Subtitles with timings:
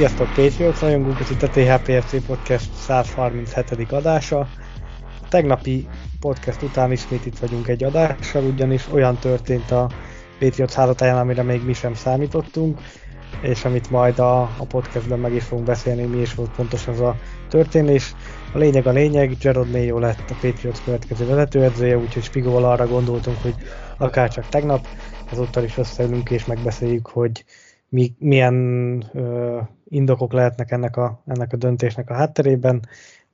[0.00, 3.92] Sziasztok Patriots rajongók, ez itt a THPFC Podcast 137.
[3.92, 4.38] adása.
[5.22, 5.88] A tegnapi
[6.20, 9.90] podcast után ismét itt vagyunk egy adással, ugyanis olyan történt a
[10.38, 12.80] Patriots házatáján, amire még mi sem számítottunk,
[13.42, 17.00] és amit majd a, a podcastben meg is fogunk beszélni, mi is volt pontosan az
[17.00, 17.16] a
[17.48, 18.14] történés.
[18.52, 23.42] A lényeg a lényeg, Gerard Mayo lett a Patriots következő vezetőedzője, úgyhogy Spigóval arra gondoltunk,
[23.42, 23.54] hogy
[23.98, 24.86] akár csak tegnap,
[25.32, 27.44] ezúttal is összeülünk és megbeszéljük, hogy
[27.90, 28.54] mi, milyen
[29.12, 32.80] ö, indokok lehetnek ennek a, ennek a döntésnek a hátterében,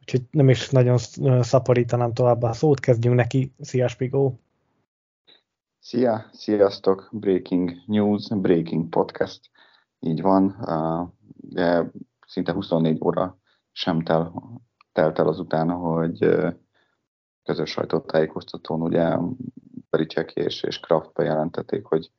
[0.00, 0.98] úgyhogy nem is nagyon
[1.40, 3.52] szaporítanám tovább a szót, kezdjünk neki.
[3.60, 4.38] Szia, Spigó!
[5.78, 7.08] Szia, sziasztok!
[7.12, 9.50] Breaking News, Breaking Podcast.
[10.00, 10.56] Így van,
[11.36, 11.90] de
[12.26, 13.38] szinte 24 óra
[13.72, 14.32] sem tel,
[14.92, 16.28] telt el azután, hogy
[17.42, 19.16] közös sajtótájékoztatón ugye
[19.90, 22.10] Belicek és, és Kraft bejelentették, hogy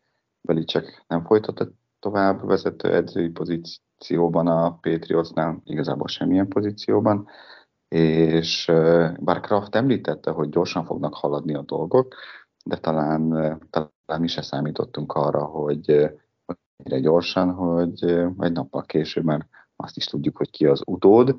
[0.42, 3.30] Belicek nem folytatott tovább vezető edzői
[3.98, 7.28] pozícióban a Patriotsnál, igazából semmilyen pozícióban,
[7.88, 8.66] és
[9.20, 12.16] bár Kraft említette, hogy gyorsan fognak haladni a dolgok,
[12.66, 13.30] de talán,
[13.70, 15.90] talán mi se számítottunk arra, hogy
[16.76, 18.04] ennyire gyorsan, hogy
[18.40, 21.36] egy nappal később már azt is tudjuk, hogy ki az utód,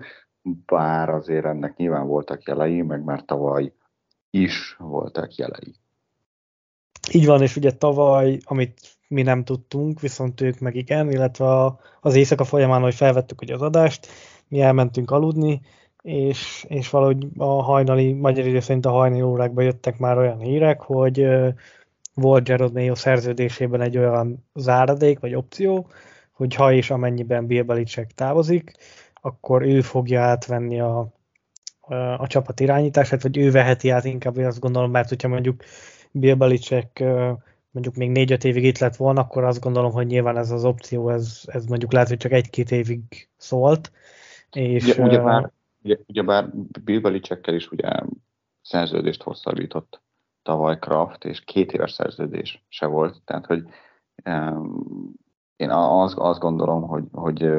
[0.66, 3.72] bár azért ennek nyilván voltak jelei, meg már tavaly
[4.30, 5.74] is voltak jelei.
[7.12, 12.14] Így van, és ugye tavaly, amit mi nem tudtunk, viszont ők meg igen, illetve az
[12.14, 14.06] éjszaka folyamán, hogy felvettük ugye az adást,
[14.48, 15.60] mi elmentünk aludni,
[16.02, 20.80] és, és valahogy a hajnali, magyar idő szerint a hajnali órákban jöttek már olyan hírek,
[20.80, 21.26] hogy
[22.14, 25.86] volt Gerard Mayo szerződésében egy olyan záradék, vagy opció,
[26.32, 28.72] hogy ha és amennyiben Bill Belichick távozik,
[29.14, 30.98] akkor ő fogja átvenni a,
[31.80, 35.62] a, a csapat irányítását, vagy ő veheti át inkább, azt gondolom, mert hogyha mondjuk
[36.10, 37.04] Bill Belichick
[37.70, 41.08] mondjuk még négy-öt évig itt lett volna, akkor azt gondolom, hogy nyilván ez az opció,
[41.08, 43.92] ez, ez mondjuk lehet, hogy csak egy-két évig szólt.
[44.50, 45.52] És, ugye, ugye, bár,
[45.82, 46.48] ugye, ugye bár
[46.84, 47.88] Bill Belichickkel is ugye
[48.62, 50.00] szerződést hosszabbított
[50.42, 53.64] tavaly Kraft, és két éves szerződés se volt, tehát hogy
[54.24, 55.12] um,
[55.56, 57.50] én azt, azt gondolom, hogy, hogy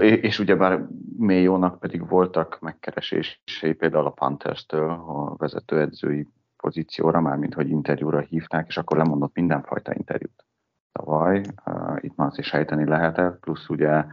[0.00, 6.28] és ugyebár Mayo-nak pedig voltak megkeresései például a Panthers-től, a vezetőedzői
[6.64, 10.44] pozícióra, már mint hogy interjúra hívták, és akkor lemondott mindenfajta interjút
[10.92, 11.42] tavaly.
[11.66, 14.04] Uh, itt már azt is sejteni lehetett, plusz ugye,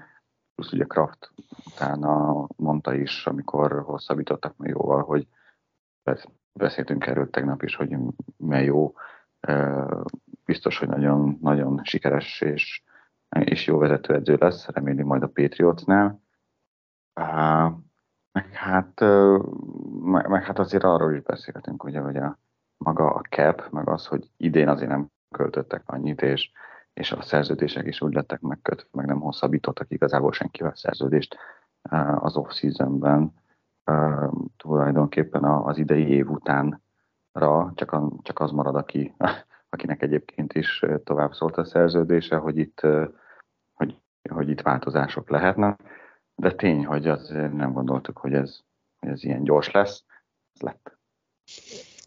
[0.56, 1.32] plusz ugye Kraft
[1.66, 5.28] utána mondta is, amikor hosszabbítottak jóval, hogy
[6.54, 7.98] beszéltünk erről tegnap is, hogy
[8.38, 8.94] jó,
[9.48, 10.02] uh,
[10.46, 12.84] biztos, hogy nagyon, nagyon sikeres és,
[13.30, 16.22] és jó vezetőedző lesz, reméli majd a Patriotsnál.
[17.16, 17.72] Uh,
[18.32, 19.00] meg hát,
[20.02, 22.40] meg, meg hát azért arról is beszéltünk, ugye, hogy a
[22.84, 26.52] maga a cap, meg az, hogy idén azért nem költöttek annyit, és,
[26.94, 31.38] és a szerződések is úgy lettek megkötve, meg nem hosszabbítottak igazából senkivel szerződést
[32.16, 33.34] az off-seasonben.
[34.58, 39.16] Tulajdonképpen az idei év utánra csak, a, csak az marad, aki,
[39.74, 42.82] akinek egyébként is tovább szólt a szerződése, hogy itt,
[43.74, 43.98] hogy,
[44.30, 45.80] hogy itt változások lehetnek
[46.42, 48.60] de tény, hogy azért nem gondoltuk, hogy ez,
[49.00, 50.04] hogy ez ilyen gyors lesz.
[50.54, 50.98] Ez lett.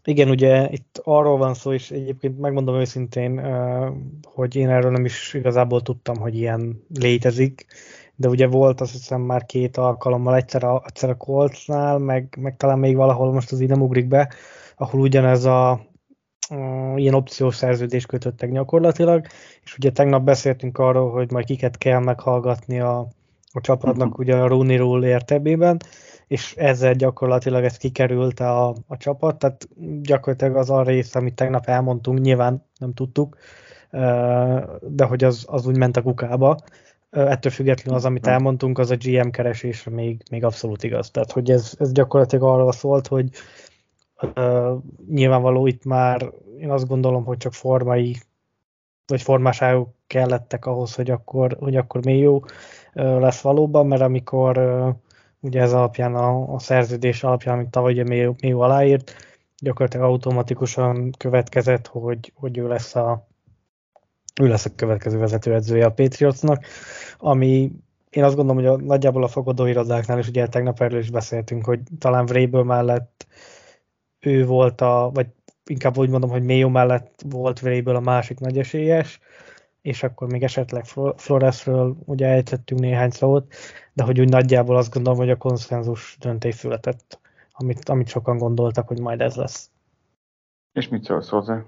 [0.04, 3.40] Igen, ugye itt arról van szó, és egyébként megmondom őszintén,
[4.22, 7.66] hogy én erről nem is igazából tudtam, hogy ilyen létezik,
[8.16, 12.56] de ugye volt azt hiszem már két alkalommal, egyszer a, egyszer a Coltsnál, meg, meg
[12.56, 14.32] talán még valahol most az nem ugrik be,
[14.76, 15.80] ahol ugyanez a,
[16.96, 19.26] ilyen opciós szerződést kötöttek gyakorlatilag,
[19.62, 22.98] és ugye tegnap beszéltünk arról, hogy majd kiket kell meghallgatni a,
[23.52, 24.20] a csapatnak uh-huh.
[24.20, 25.80] ugye a Rooney Rule értelmében,
[26.34, 29.68] és ezzel gyakorlatilag ez kikerült a, a csapat, tehát
[30.02, 33.36] gyakorlatilag az a rész, amit tegnap elmondtunk, nyilván nem tudtuk,
[34.80, 36.58] de hogy az, az úgy ment a kukába.
[37.10, 41.10] Ettől függetlenül az, amit elmondtunk, az a GM keresésre még, még abszolút igaz.
[41.10, 43.28] Tehát, hogy ez, ez gyakorlatilag arról szólt, hogy
[44.34, 44.78] uh,
[45.08, 48.16] nyilvánvaló itt már én azt gondolom, hogy csak formai
[49.06, 52.40] vagy formáságok kellettek ahhoz, hogy akkor, hogy akkor még jó
[52.92, 54.58] lesz valóban, mert amikor
[55.44, 59.14] ugye ez alapján a, a szerződés alapján, amit tavaly még, még aláírt,
[59.62, 63.28] gyakorlatilag automatikusan következett, hogy, hogy ő lesz a
[64.40, 66.64] ő lesz a következő vezetőedzője a Patriotsnak.
[67.18, 67.72] ami
[68.10, 71.80] én azt gondolom, hogy a, nagyjából a fogadóirodáknál is, ugye tegnap erről is beszéltünk, hogy
[71.98, 73.26] talán Vrabel mellett
[74.20, 75.26] ő volt a, vagy
[75.66, 79.20] inkább úgy mondom, hogy Mayo mellett volt Vrabel a másik nagy esélyes,
[79.82, 80.84] és akkor még esetleg
[81.16, 83.54] Floresről ugye ejtettünk néhány szót,
[83.94, 87.20] de hogy úgy nagyjából azt gondolom, hogy a konszenzus döntés született,
[87.52, 89.70] amit, amit sokan gondoltak, hogy majd ez lesz.
[90.72, 91.64] És mit szólsz hozzá?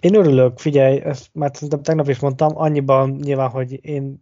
[0.00, 4.20] Én örülök, figyelj, ezt már szerintem tegnap is mondtam, annyiban nyilván, hogy én,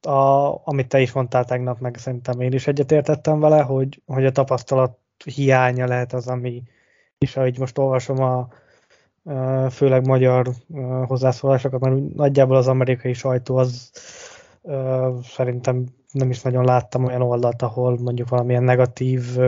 [0.00, 4.32] a, amit te is mondtál tegnap, meg szerintem én is egyetértettem vele, hogy, hogy a
[4.32, 6.62] tapasztalat hiánya lehet az, ami,
[7.18, 8.48] és ahogy most olvasom a
[9.70, 10.50] főleg magyar
[11.06, 13.90] hozzászólásokat, mert nagyjából az amerikai sajtó az
[15.22, 19.38] szerintem nem is nagyon láttam olyan oldalt, ahol mondjuk valamilyen negatív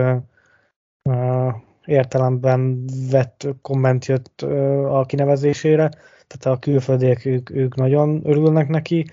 [1.84, 4.42] értelemben vett komment jött
[4.88, 5.88] a kinevezésére,
[6.26, 9.06] tehát a külföldiek ők, ők nagyon örülnek neki.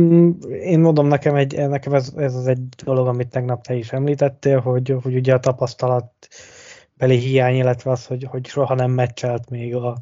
[0.00, 3.92] Mm, én mondom, nekem, egy, nekem ez, ez az egy dolog, amit tegnap te is
[3.92, 6.12] említettél, hogy, hogy ugye a tapasztalat
[6.94, 9.98] beli hiány, illetve az, hogy, hogy soha nem meccselt még a,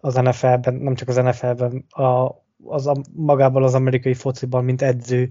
[0.00, 2.34] az NFL-ben, nem csak az NFL-ben, a,
[2.64, 5.28] az a, magában az amerikai fociban, mint edző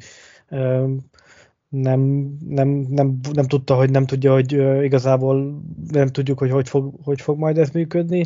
[1.70, 2.02] nem,
[2.48, 4.52] nem, nem, nem tudta, hogy nem tudja, hogy
[4.84, 8.26] igazából nem tudjuk, hogy hogy fog, hogy fog majd ez működni.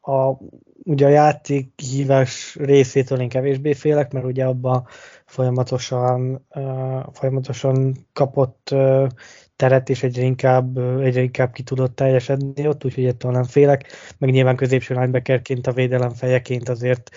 [0.00, 0.32] A,
[0.84, 4.86] ugye a játék hívás részétől én kevésbé félek, mert ugye abban
[5.24, 9.06] folyamatosan, uh, folyamatosan kapott uh,
[9.56, 13.86] teret, és egyre inkább, egyre inkább ki tudott teljesedni ott, úgyhogy ettől nem félek.
[14.18, 17.10] Meg nyilván középső linebackerként, a védelem fejeként azért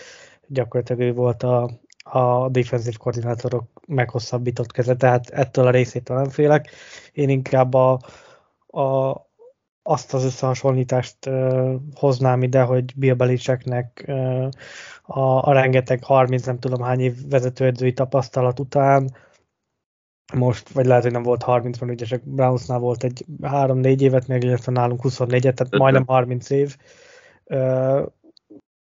[0.47, 1.69] gyakorlatilag ő volt a,
[2.03, 6.69] a defensív koordinátorok meghosszabbított keze, tehát ettől a részétől nem félek.
[7.11, 7.99] Én inkább a,
[8.67, 9.15] a,
[9.83, 14.49] azt az összehasonlítást uh, hoznám ide, hogy Bill Belichicknek uh,
[15.03, 19.09] a, a rengeteg 30 nem tudom hány év vezetőedzői tapasztalat után
[20.33, 24.27] most, vagy lehet, hogy nem volt 30, van, ugye csak Brownsnál volt egy 3-4 évet,
[24.27, 26.77] még illetve nálunk 24-et, tehát majdnem 30 év.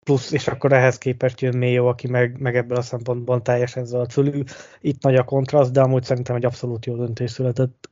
[0.09, 4.11] Plusz, és akkor ehhez képest jön Mayo, aki meg, meg ebből a szempontból teljesen zöld
[4.11, 4.43] fölül.
[4.81, 7.89] Itt nagy a kontraszt, de amúgy szerintem egy abszolút jó döntés született.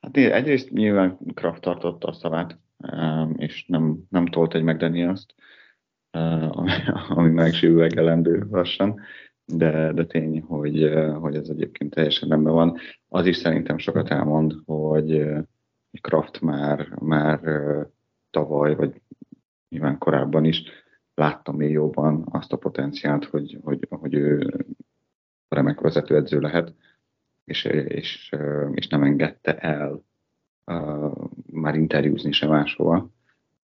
[0.00, 2.58] Hát egyrészt nyilván Kraft tartotta a szavát,
[3.36, 5.34] és nem, nem tolt egy McDaniels-t,
[6.50, 6.70] ami,
[7.16, 9.00] ami megsívüvegelendő lassan
[9.44, 12.76] de, de tény, hogy, hogy ez egyébként teljesen rendben van.
[13.08, 15.26] Az is szerintem sokat elmond, hogy
[16.00, 17.40] Kraft már, már
[18.30, 19.00] tavaly, vagy
[19.70, 20.62] nyilván korábban is
[21.14, 24.54] láttam még jobban azt a potenciált, hogy, hogy, hogy ő
[25.48, 26.74] remek vezetőedző lehet,
[27.44, 28.36] és, és,
[28.72, 30.04] és nem engedte el
[30.66, 33.10] uh, már interjúzni sem máshova,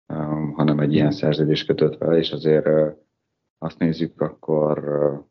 [0.06, 2.96] um, hanem egy ilyen szerződést kötött vele, és azért uh,
[3.58, 5.25] azt nézzük, akkor uh,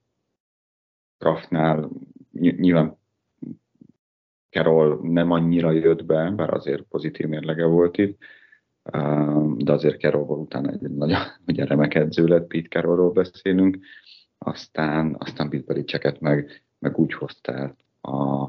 [1.18, 1.90] Kraftnál
[2.32, 2.98] nyilván
[4.50, 8.20] Carol nem annyira jött be, bár azért pozitív mérlege volt itt,
[9.58, 13.80] de azért Carrollból utána egy nagyon ugye remek edző lett, Pete Carrollról beszélünk,
[14.38, 18.42] aztán, aztán Bill Belichicket meg, meg úgy hozta a,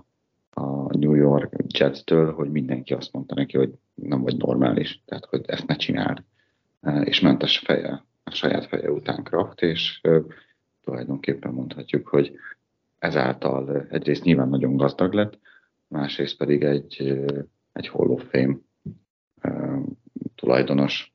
[0.50, 5.44] a New York Jets-től, hogy mindenki azt mondta neki, hogy nem vagy normális, tehát hogy
[5.46, 6.23] ezt ne csináld.
[7.05, 10.00] És ment a, feje, a saját feje után Kraft, és
[10.85, 12.37] tulajdonképpen mondhatjuk, hogy
[12.99, 15.38] ezáltal egyrészt nyilván nagyon gazdag lett,
[15.88, 17.23] másrészt pedig egy,
[17.73, 18.56] egy Hall of Fame
[20.52, 21.14] tulajdonos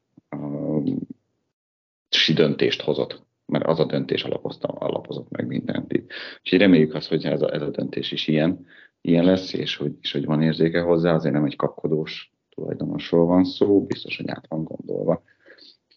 [2.10, 6.12] si döntést hozott, mert az a döntés alapozta, alapozott meg mindent itt.
[6.40, 8.66] Úgyhogy reméljük azt, hogy ez a, ez a döntés is ilyen,
[9.02, 13.44] ilyen lesz, és hogy, és hogy van érzéke hozzá, azért nem egy kapkodós tulajdonosról van
[13.44, 15.24] szó, biztos, hogy át van gondolva.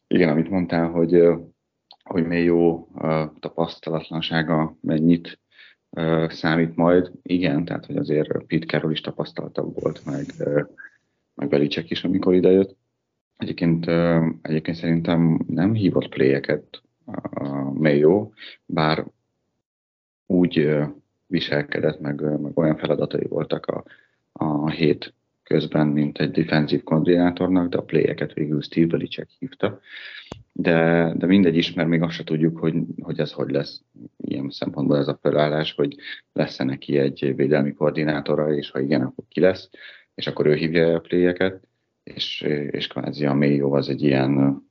[0.06, 1.22] Igen, amit mondtál, hogy,
[2.02, 2.88] hogy még jó
[3.40, 5.40] tapasztalatlansága mennyit
[6.28, 7.10] számít majd.
[7.22, 10.24] Igen, tehát hogy azért Pete Carroll is tapasztaltabb volt, meg,
[11.34, 12.78] meg Belicek is, amikor idejött.
[13.40, 13.86] Egyébként,
[14.42, 16.82] egyébként szerintem nem hívott pléjeket
[17.72, 18.30] Mayo,
[18.66, 19.06] bár
[20.26, 20.78] úgy
[21.26, 23.84] viselkedett, meg, meg olyan feladatai voltak a,
[24.32, 29.80] a hét közben, mint egy defensív koordinátornak, de a pléjeket végül Steve Belichick hívta.
[30.52, 33.82] De, de mindegy is, mert még azt se tudjuk, hogy, hogy ez hogy lesz.
[34.16, 35.96] Ilyen szempontból ez a felállás, hogy
[36.32, 39.70] lesz-e neki egy védelmi koordinátora, és ha igen, akkor ki lesz,
[40.14, 41.68] és akkor ő hívja a pléjeket,
[42.02, 42.40] és,
[42.70, 44.62] és kvázi a Mayo az egy ilyen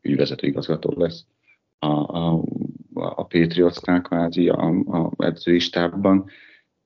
[0.00, 1.24] ügyvezető igazgató lesz
[1.78, 2.42] a, a,
[2.94, 6.24] a Patriotsnál kvázi a, a edzői stábban,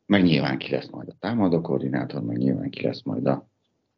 [0.06, 3.46] meg nyilván ki lesz majd a támadó koordinátor, meg nyilván ki lesz majd a,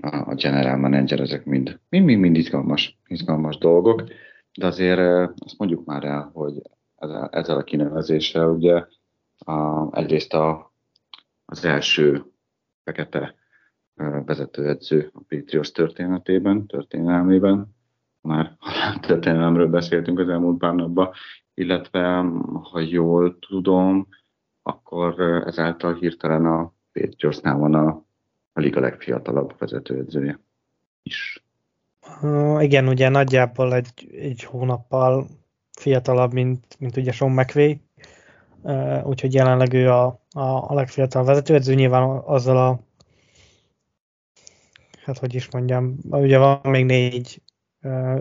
[0.00, 4.04] a general manager, ezek mind, mind, mind, mind izgalmas, izgalmas dolgok,
[4.54, 6.62] de azért azt mondjuk már el, hogy
[6.96, 8.48] ezzel, ezzel a kinevezéssel.
[8.48, 8.84] Ugye
[9.38, 10.72] a, egyrészt a,
[11.44, 12.24] az első
[12.84, 13.34] fekete
[14.24, 17.74] vezetőedző a Patriots történetében, történelmében,
[18.20, 18.56] már
[19.00, 21.10] történelemről beszéltünk az elmúlt pár napban,
[21.54, 22.24] illetve
[22.70, 24.08] ha jól tudom,
[24.62, 28.04] akkor ezáltal hirtelen a Patriotsnál van a,
[28.52, 30.38] a liga legfiatalabb vezetőedzője
[31.02, 31.44] is.
[32.58, 35.26] Igen, ugye nagyjából egy, egy hónappal
[35.78, 37.80] fiatalabb, mint, mint ugye Sean McVay,
[39.04, 42.80] úgyhogy jelenleg ő a, a, a legfiatalabb vezetőedző, nyilván azzal a
[45.04, 47.42] hát hogy is mondjam, ugye van még négy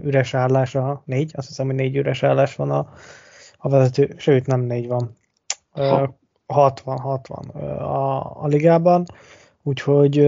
[0.02, 2.90] üres állása, négy, azt hiszem, hogy négy üres állás van a,
[3.58, 5.16] a vezető, sőt nem négy van,
[5.76, 6.10] uh,
[6.46, 7.46] 60, 60
[7.80, 9.06] a, a ligában,
[9.64, 10.20] úgyhogy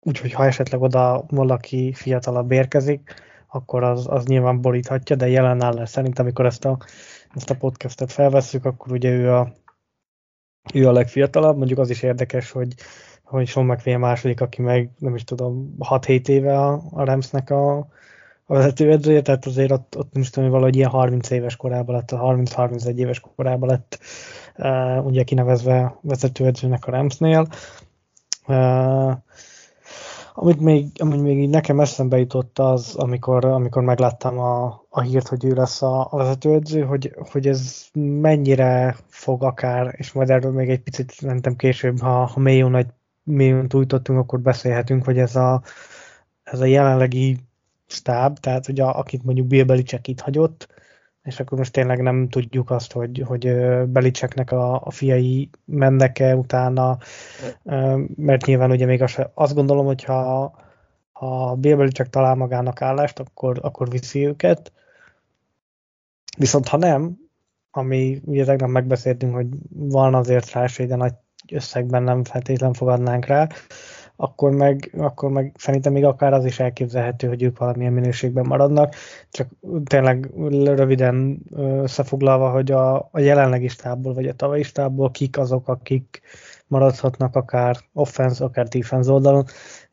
[0.00, 3.14] úgyhogy ha esetleg oda valaki fiatalabb érkezik,
[3.46, 6.78] akkor az, az nyilván boríthatja, de jelen állás szerint, amikor ezt a,
[7.34, 9.52] ezt a podcastet felvesszük, akkor ugye ő a,
[10.74, 12.74] ő a legfiatalabb, mondjuk az is érdekes, hogy
[13.30, 17.50] hogy Sean McVay a második, aki meg nem is tudom, 6-7 éve a, a Ramsnek
[17.50, 21.56] a, a vezetőedzője, tehát azért ott, ott nem is tudom, hogy valahogy ilyen 30 éves
[21.56, 23.98] korában lett, 30-31 éves korában lett
[24.56, 27.46] uh, ugye kinevezve vezetőedzőnek a Ramsnél.
[28.46, 29.12] Uh,
[30.34, 35.44] amit még, amit még nekem eszembe jutott az, amikor, amikor megláttam a, a hírt, hogy
[35.44, 40.68] ő lesz a, a vezetőedző, hogy, hogy ez mennyire fog akár, és majd erről még
[40.70, 42.86] egy picit szerintem később, ha, ha mélyül nagy
[43.30, 45.62] mi újtottunk, akkor beszélhetünk, hogy ez a,
[46.42, 47.38] ez a jelenlegi
[47.86, 50.68] stáb, tehát hogy a, akit mondjuk Bill Belichick itt hagyott,
[51.22, 53.54] és akkor most tényleg nem tudjuk azt, hogy, hogy
[53.86, 56.98] Belichicknek a, a fiai mennek-e utána,
[58.16, 59.02] mert nyilván ugye még
[59.34, 60.52] azt, gondolom, hogy ha,
[61.12, 64.72] ha Bill Belichick talál magának állást, akkor, akkor viszi őket.
[66.38, 67.18] Viszont ha nem,
[67.70, 71.14] ami ugye tegnap megbeszéltünk, hogy van azért rá de nagy
[71.52, 73.48] összegben nem feltétlen fogadnánk rá,
[74.16, 78.94] akkor meg, akkor meg szerintem még akár az is elképzelhető, hogy ők valamilyen minőségben maradnak.
[79.30, 79.48] Csak
[79.84, 80.30] tényleg
[80.64, 86.20] röviden összefoglalva, hogy a, a jelenlegi stábból, vagy a tavalyi stábból kik azok, akik
[86.66, 89.44] maradhatnak akár offense, akár defense oldalon.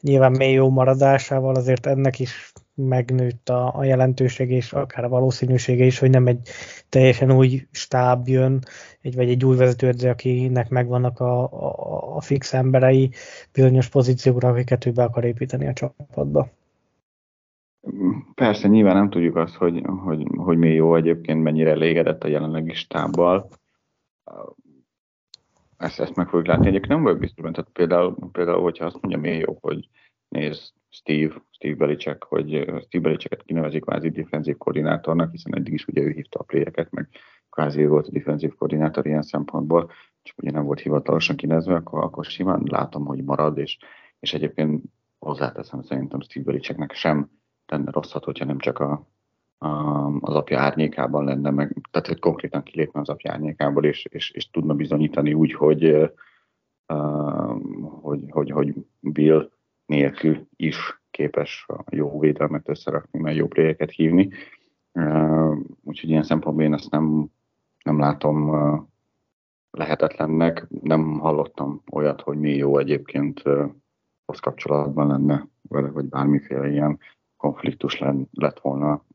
[0.02, 5.86] Nyilván mély jó maradásával azért ennek is megnőtt a, a jelentőség és akár a valószínűsége
[5.86, 6.50] is, hogy nem egy
[6.90, 8.60] teljesen új stáb jön,
[9.02, 13.12] egy, vagy egy új vezetőedző, akinek megvannak a, a, a fix emberei
[13.54, 16.50] bizonyos pozíciókra, akiket ő be akar építeni a csapatba.
[18.36, 22.74] Persze, nyilván nem tudjuk azt, hogy, hogy, hogy mi jó egyébként, mennyire elégedett a jelenlegi
[22.74, 23.50] stábbal.
[25.78, 26.68] Ezt, ezt meg fogjuk látni.
[26.68, 29.90] Egyébként nem vagyok biztos, tehát például, például, hogyha azt mondja, mi jó, hogy
[30.30, 32.50] nézd, Steve, Steve Belichick, hogy
[32.86, 37.10] Steve Belichicket kinevezik kvázi defensív koordinátornak, hiszen eddig is ugye ő hívta a playeket, meg
[37.50, 39.92] kvázi ő volt a defensív koordinátor ilyen szempontból,
[40.22, 43.78] csak ugye nem volt hivatalosan kinevezve, akkor, akkor simán látom, hogy marad, és,
[44.20, 44.84] és egyébként
[45.20, 47.30] hozzáteszem szerintem Steve Belichicknek sem
[47.66, 49.08] tenne rosszat, hogyha nem csak a,
[49.58, 49.68] a,
[50.20, 54.50] az apja árnyékában lenne, meg, tehát hogy konkrétan kilépne az apja árnyékából, és, és, és
[54.50, 55.86] tudna bizonyítani úgy, hogy,
[56.88, 57.62] uh,
[58.02, 59.50] hogy, hogy, hogy Bill
[59.88, 64.29] nélkül is képes a jó védelmet összerakni, mert jó playeket hívni.
[65.84, 67.25] Úgyhogy ilyen szempontból én ezt nem,
[67.84, 68.56] nem látom
[69.72, 70.67] lehetetlennek.
[70.82, 73.44] Nem hallottam olyat, hogy mi jó egyébként
[74.25, 77.00] hoz kapcsolatban lenne vele, vagy bármiféle ilyen
[77.38, 79.06] konfliktus lett volna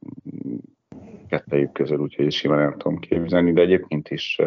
[1.28, 4.38] kettejük közül, úgyhogy simán el tudom képzelni, de egyébként is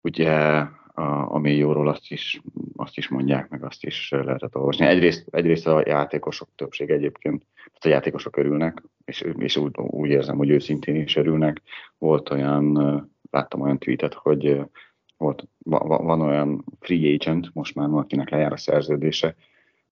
[0.00, 0.64] ugye
[0.94, 2.40] a, a jóról azt is,
[2.76, 4.86] azt is mondják, meg azt is lehetett olvasni.
[4.86, 10.36] Egyrészt, egyrészt a játékosok többség egyébként, tehát a játékosok örülnek, és, és úgy, úgy érzem,
[10.36, 11.62] hogy őszintén is örülnek.
[11.98, 12.72] Volt olyan,
[13.30, 14.60] láttam olyan tweetet, hogy
[15.16, 19.34] volt, van olyan free agent, most már akinek lejár a szerződése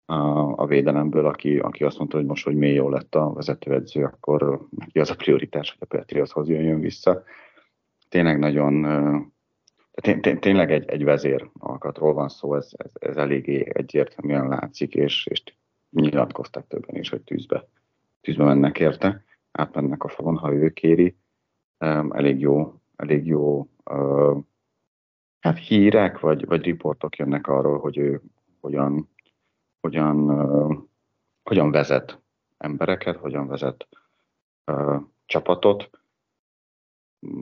[0.05, 4.05] a, a védelemből, aki, aki azt mondta, hogy most, hogy mély jó lett a vezetőedző,
[4.05, 7.23] akkor az a prioritás, hogy a Patriotshoz jön vissza.
[8.09, 8.85] Tényleg nagyon
[10.40, 15.43] tényleg egy, egy vezér alkatról van szó, ez, ez, ez eléggé egyértelműen látszik, és, és
[15.90, 17.69] nyilatkoztak többen is, hogy tűzbe,
[18.21, 21.17] tűzbe mennek érte, átmennek a falon, ha ő kéri.
[22.11, 23.69] Elég jó, elég jó
[25.40, 28.21] hát hírek, vagy, vagy riportok jönnek arról, hogy ő
[28.61, 29.09] hogyan,
[29.81, 30.28] hogyan,
[31.43, 32.21] hogyan vezet
[32.59, 33.88] embereket, hogyan vezet
[35.26, 35.90] csapatot,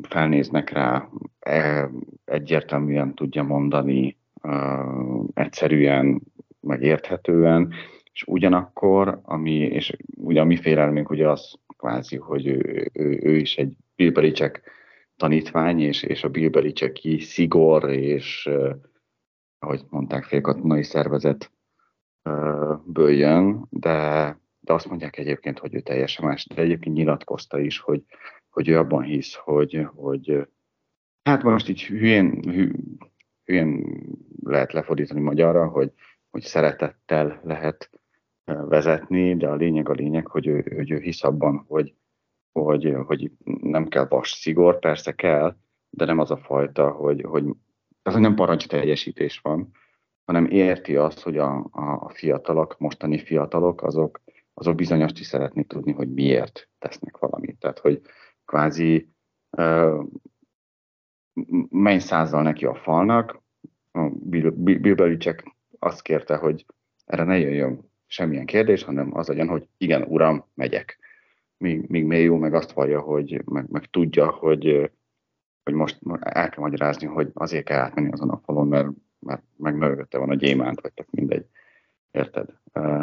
[0.08, 1.90] felnéznek rá, e,
[2.24, 4.16] egyértelműen tudja mondani,
[5.34, 6.22] egyszerűen,
[6.60, 7.72] megérthetően,
[8.12, 13.36] és ugyanakkor, ami, és ugye a mi félelmünk ugye az kvázi, hogy ő, ő, ő
[13.36, 14.50] is egy Bill
[15.16, 18.50] tanítvány, és, és a Bill szigor, és
[19.58, 21.50] ahogy mondták, félkatonai szervezet
[22.84, 28.04] ből de, de azt mondják egyébként, hogy ő teljesen más, de egyébként nyilatkozta is, hogy,
[28.56, 30.46] hogy ő abban hisz, hogy, hogy
[31.22, 32.40] hát most így hülyén,
[33.44, 33.84] hülyén
[34.42, 35.92] lehet lefordítani magyarra, hogy,
[36.30, 37.90] hogy szeretettel lehet
[38.44, 41.94] vezetni, de a lényeg a lényeg, hogy ő, hogy ő hisz abban, hogy,
[42.52, 45.56] hogy, hogy nem kell vas szigor, persze kell,
[45.90, 47.44] de nem az a fajta, hogy, hogy
[48.02, 49.70] hogy nem parancs teljesítés van,
[50.24, 54.20] hanem érti azt, hogy a, a fiatalok, mostani fiatalok, azok,
[54.54, 57.58] azok bizony azt is szeretnék tudni, hogy miért tesznek valamit.
[57.58, 58.02] Tehát, hogy
[58.46, 59.08] kvázi
[61.68, 63.42] menj százzal neki a falnak,
[64.10, 65.08] Bill, Bill
[65.78, 66.66] azt kérte, hogy
[67.04, 70.98] erre ne jöjjön semmilyen kérdés, hanem az legyen, hogy igen, uram, megyek.
[71.56, 74.90] Míg, míg jó meg azt vallja, hogy meg, meg tudja, hogy,
[75.62, 78.88] hogy most el kell magyarázni, hogy azért kell átmenni azon a falon, mert,
[79.18, 79.78] mert meg
[80.10, 81.46] van a gyémánt, vagy tök mindegy.
[82.10, 82.48] Érted?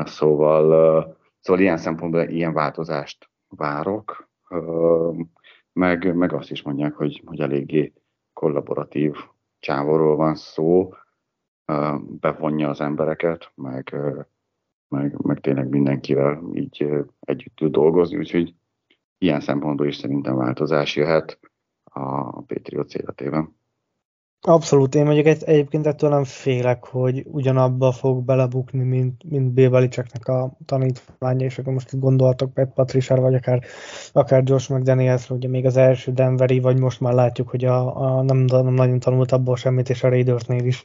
[0.05, 4.31] Szóval, szóval ilyen szempontból ilyen változást várok,
[5.73, 7.93] meg, meg azt is mondják, hogy, hogy eléggé
[8.33, 9.15] kollaboratív
[9.59, 10.93] csávorról van szó,
[12.19, 13.95] bevonja az embereket, meg,
[14.87, 16.87] meg, meg tényleg mindenkivel így
[17.19, 18.55] együtt tud dolgozni, úgyhogy
[19.17, 21.39] ilyen szempontból is szerintem változás jöhet
[21.83, 23.55] a Patriot életében.
[24.47, 29.69] Abszolút, én mondjuk egy, egyébként ettől nem félek, hogy ugyanabba fog belebukni, mint, mint Bill
[29.69, 33.63] Belichicknek a tanítványa, és akkor most gondoltok Pat Patricia, vagy akár,
[34.11, 38.23] akár Josh McDaniels, ugye még az első Denveri, vagy most már látjuk, hogy a, a
[38.23, 40.83] nem, nem nagyon tanult abból semmit, és a Raidersnél is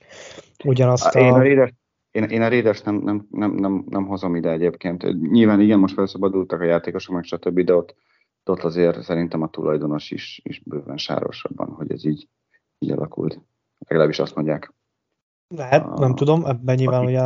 [0.65, 1.21] ugyanazt a...
[1.21, 1.73] Én a Raiders,
[2.11, 5.31] én, én a Raiders nem, nem, nem, nem, nem hozom ide egyébként.
[5.31, 7.95] Nyilván igen, most felszabadultak a játékosok, meg stb., de ott,
[8.45, 12.29] ott azért szerintem a tulajdonos is, is bőven sárosabban, hogy ez így
[12.79, 13.41] így alakult.
[13.79, 14.73] Legalábbis azt mondják.
[15.49, 17.23] Lehet, a, nem tudom, ebben nyilván ugye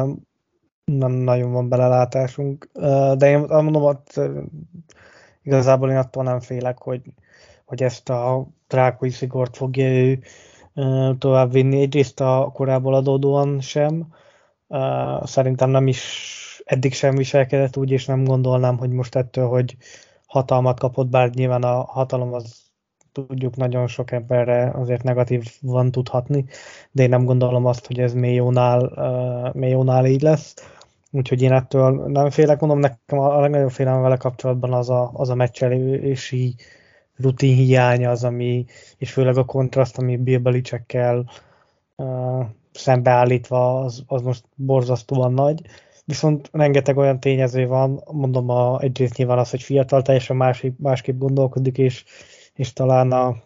[0.85, 2.69] nem nagyon van belelátásunk,
[3.17, 4.21] de én mondom, ott
[5.43, 7.03] igazából én attól nem félek, hogy,
[7.65, 10.19] hogy ezt a drákói szigort fogja ő
[11.19, 11.81] tovább vinni.
[11.81, 14.07] Egyrészt a korából adódóan sem,
[15.23, 16.31] szerintem nem is
[16.65, 19.77] eddig sem viselkedett úgy, és nem gondolnám, hogy most ettől, hogy
[20.27, 22.62] hatalmat kapott, bár nyilván a hatalom az
[23.12, 26.44] tudjuk nagyon sok emberre azért negatív van tudhatni,
[26.90, 30.55] de én nem gondolom azt, hogy ez Mélyónál, uh, Mélyónál így lesz.
[31.11, 35.29] Úgyhogy én ettől nem félek, mondom, nekem a legnagyobb félelem vele kapcsolatban az a, az
[35.29, 36.55] a meccselési
[37.16, 38.64] rutin hiánya az, ami,
[38.98, 41.31] és főleg a kontraszt, ami Bill Belichickkel
[41.96, 45.62] uh, szembeállítva, az, az most borzasztóan nagy.
[46.05, 51.18] Viszont rengeteg olyan tényező van, mondom, a, egyrészt nyilván az, hogy fiatal, teljesen másképp, másképp
[51.18, 52.05] gondolkodik, és
[52.55, 53.37] és talán a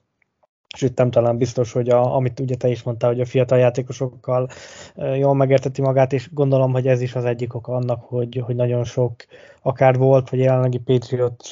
[0.77, 4.49] sőt talán biztos, hogy a, amit ugye te is mondtál, hogy a fiatal játékosokkal
[4.97, 8.85] jól megérteti magát, és gondolom, hogy ez is az egyik oka annak, hogy, hogy nagyon
[8.85, 9.15] sok
[9.63, 11.45] akár volt, vagy jelenlegi Patriot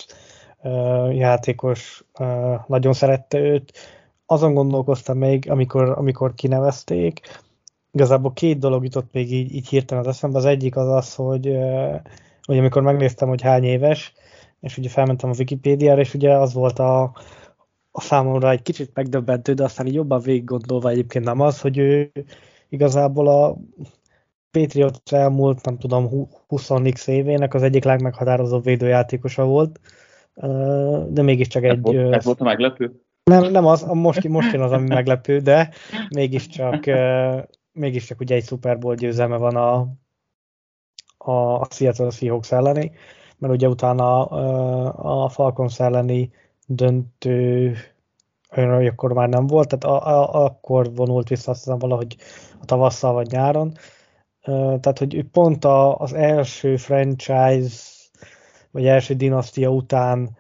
[1.11, 2.05] játékos
[2.67, 3.73] nagyon szerette őt.
[4.27, 7.21] Azon gondolkoztam még, amikor, amikor kinevezték,
[7.93, 10.39] igazából két dolog jutott még így, így hirtelen az eszembe.
[10.39, 11.57] Az egyik az az, hogy,
[12.43, 14.13] hogy amikor megnéztem, hogy hány éves,
[14.61, 17.13] és ugye felmentem a Wikipédiára, és ugye az volt a,
[17.97, 21.79] a számomra egy kicsit megdöbbentő, de aztán így jobban végig gondolva egyébként nem az, hogy
[21.79, 22.13] ő
[22.69, 23.57] igazából a
[24.51, 29.81] Patriot elmúlt, nem tudom, 20x évének az egyik legmeghatározóbb védőjátékosa volt,
[31.09, 31.77] de mégiscsak egy...
[31.77, 33.01] Ez volt, ez volt a meglepő?
[33.25, 35.71] Nem, nem az, most, most jön az, ami meglepő, de
[36.09, 36.85] mégiscsak,
[37.73, 39.87] mégiscsak ugye egy Super Bowl győzelme van a,
[41.19, 42.93] a, a Seattle Seahawks elleni,
[43.39, 44.25] mert ugye utána
[45.25, 46.31] a Falcons elleni
[46.67, 47.77] döntő
[48.55, 52.17] hogy akkor már nem volt, tehát a, a, akkor vonult vissza azt hiszem valahogy
[52.61, 53.73] a tavasszal vagy nyáron.
[54.81, 57.77] Tehát, hogy pont a, az első franchise,
[58.71, 60.37] vagy első dinasztia után,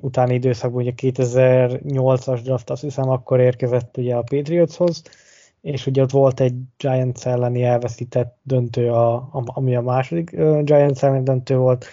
[0.00, 5.02] utáni időszakban, ugye 2008-as draft, azt hiszem akkor érkezett ugye a Patriotshoz,
[5.60, 10.30] és ugye ott volt egy Giants elleni elveszített döntő, a, a, ami a második
[10.62, 11.86] Giants elleni döntő volt,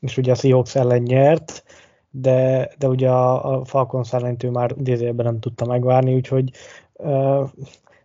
[0.00, 1.64] és ugye a Seahawks ellen nyert,
[2.16, 6.50] de, de ugye a, a Falcons ellentő már idézőjelben nem tudta megvárni, úgyhogy
[6.92, 7.48] uh,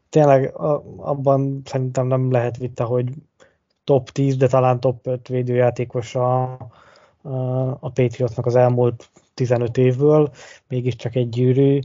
[0.09, 3.09] tényleg a, abban szerintem nem lehet vita, hogy
[3.83, 6.43] top 10, de talán top 5 védőjátékos a,
[7.21, 10.31] a, a Patriotsnak az elmúlt 15 évből,
[10.67, 11.79] mégiscsak egy gyűrű.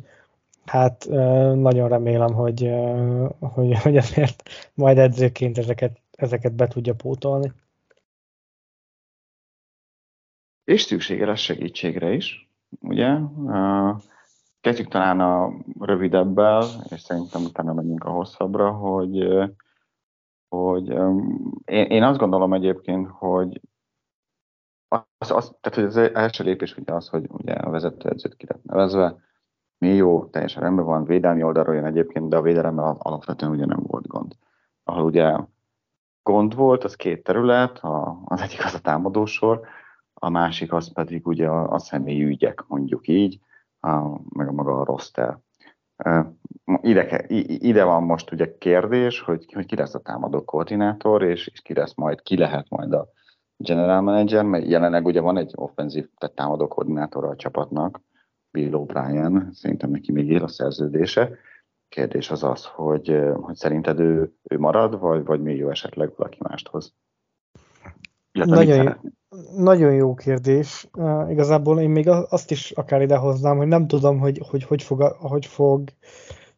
[0.64, 1.06] Hát
[1.54, 2.70] nagyon remélem, hogy,
[3.40, 4.42] hogy, hogy azért
[4.74, 7.52] majd edzőként ezeket, ezeket be tudja pótolni.
[10.64, 12.48] És szüksége lesz segítségre is,
[12.80, 13.18] ugye?
[14.60, 19.28] kezdjük talán a rövidebbel, és szerintem utána menjünk a hosszabbra, hogy,
[20.48, 20.88] hogy
[21.64, 23.60] én, én azt gondolom egyébként, hogy
[25.18, 28.64] az, az, tehát hogy az első lépés ugye az, hogy ugye a vezetőedzőt ki lett
[28.64, 29.16] nevezve,
[29.78, 33.82] mi jó, teljesen rendben van, védelmi oldalról jön egyébként, de a védelemmel alapvetően ugye nem
[33.86, 34.32] volt gond.
[34.84, 35.36] Ahol ugye
[36.22, 39.60] gond volt, az két terület, a, az egyik az a támadósor,
[40.24, 43.38] a másik az pedig ugye a, a személyi ügyek, mondjuk így,
[43.80, 45.38] a, meg a maga a roster.
[46.80, 51.60] Ide, ide van most ugye kérdés, hogy, hogy ki lesz a támadó koordinátor, és, és
[51.60, 53.08] ki lesz majd, ki lehet majd a
[53.56, 58.00] general manager, mert jelenleg ugye van egy offenzív, tehát támadó koordinátor a csapatnak,
[58.50, 61.30] Bill O'Brien, szerintem neki még él a szerződése.
[61.88, 66.38] Kérdés az az, hogy, hogy szerinted ő, ő marad, vagy, vagy még jó esetleg valaki
[66.40, 66.94] mást hoz?
[68.34, 68.90] Nagyon, jó,
[69.56, 70.88] nagyon jó kérdés.
[70.96, 75.02] Uh, igazából én még azt is akár idehoznám, hogy nem tudom, hogy hogy, hogy, fog,
[75.02, 75.88] hogy fog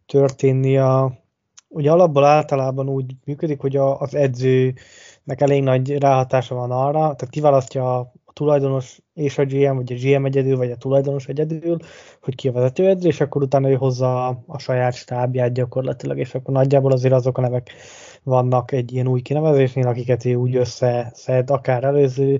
[0.06, 1.12] történni a...
[1.68, 7.28] Ugye alapból általában úgy működik, hogy a, az edzőnek elég nagy ráhatása van arra, tehát
[7.30, 11.76] kiválasztja a tulajdonos és a GM, vagy a GM egyedül, vagy a tulajdonos egyedül,
[12.22, 16.34] hogy ki a vezetőedző, és akkor utána ő hozza a, a saját stábját gyakorlatilag, és
[16.34, 17.70] akkor nagyjából azért azok a nevek
[18.26, 22.38] vannak egy ilyen új kinevezésnél, akiket ő úgy összeszed, akár előző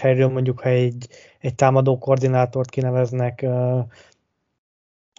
[0.00, 1.08] helyről, mondjuk ha egy,
[1.40, 3.46] egy támadó koordinátort kineveznek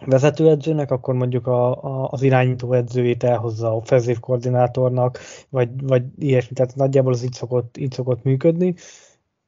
[0.06, 5.18] vezetőedzőnek, akkor mondjuk a, a, az irányító edzőjét elhozza offenzív koordinátornak,
[5.48, 8.74] vagy, vagy ilyesmi, tehát nagyjából az így szokott, így szokott működni.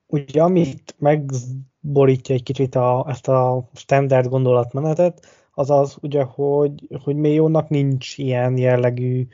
[0.07, 7.17] Ugye amit megborítja egy kicsit a, ezt a standard gondolatmenetet, az az ugye, hogy, hogy
[7.17, 9.27] Mayónak nincs ilyen jellegű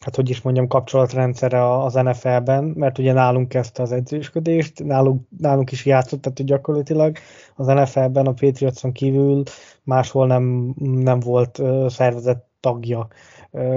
[0.00, 5.72] hát hogy is mondjam, kapcsolatrendszere az NFL-ben, mert ugye nálunk kezdte az edzősködést, nálunk, nálunk
[5.72, 7.16] is játszott, tehát gyakorlatilag
[7.56, 9.42] az NFL-ben a Patriotson kívül
[9.82, 13.08] máshol nem, nem volt szervezett tagja.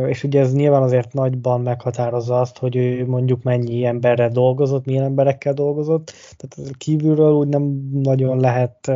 [0.07, 5.03] És ugye ez nyilván azért nagyban meghatározza azt, hogy ő mondjuk mennyi emberrel dolgozott, milyen
[5.03, 8.91] emberekkel dolgozott, tehát kívülről úgy nem nagyon lehet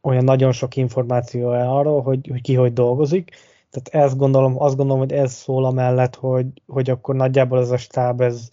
[0.00, 3.30] olyan nagyon sok információ arról, hogy, hogy ki hogy dolgozik,
[3.70, 7.76] tehát ezt gondolom, azt gondolom, hogy ez szól amellett, hogy, hogy akkor nagyjából ez a
[7.76, 8.48] stáb, ez,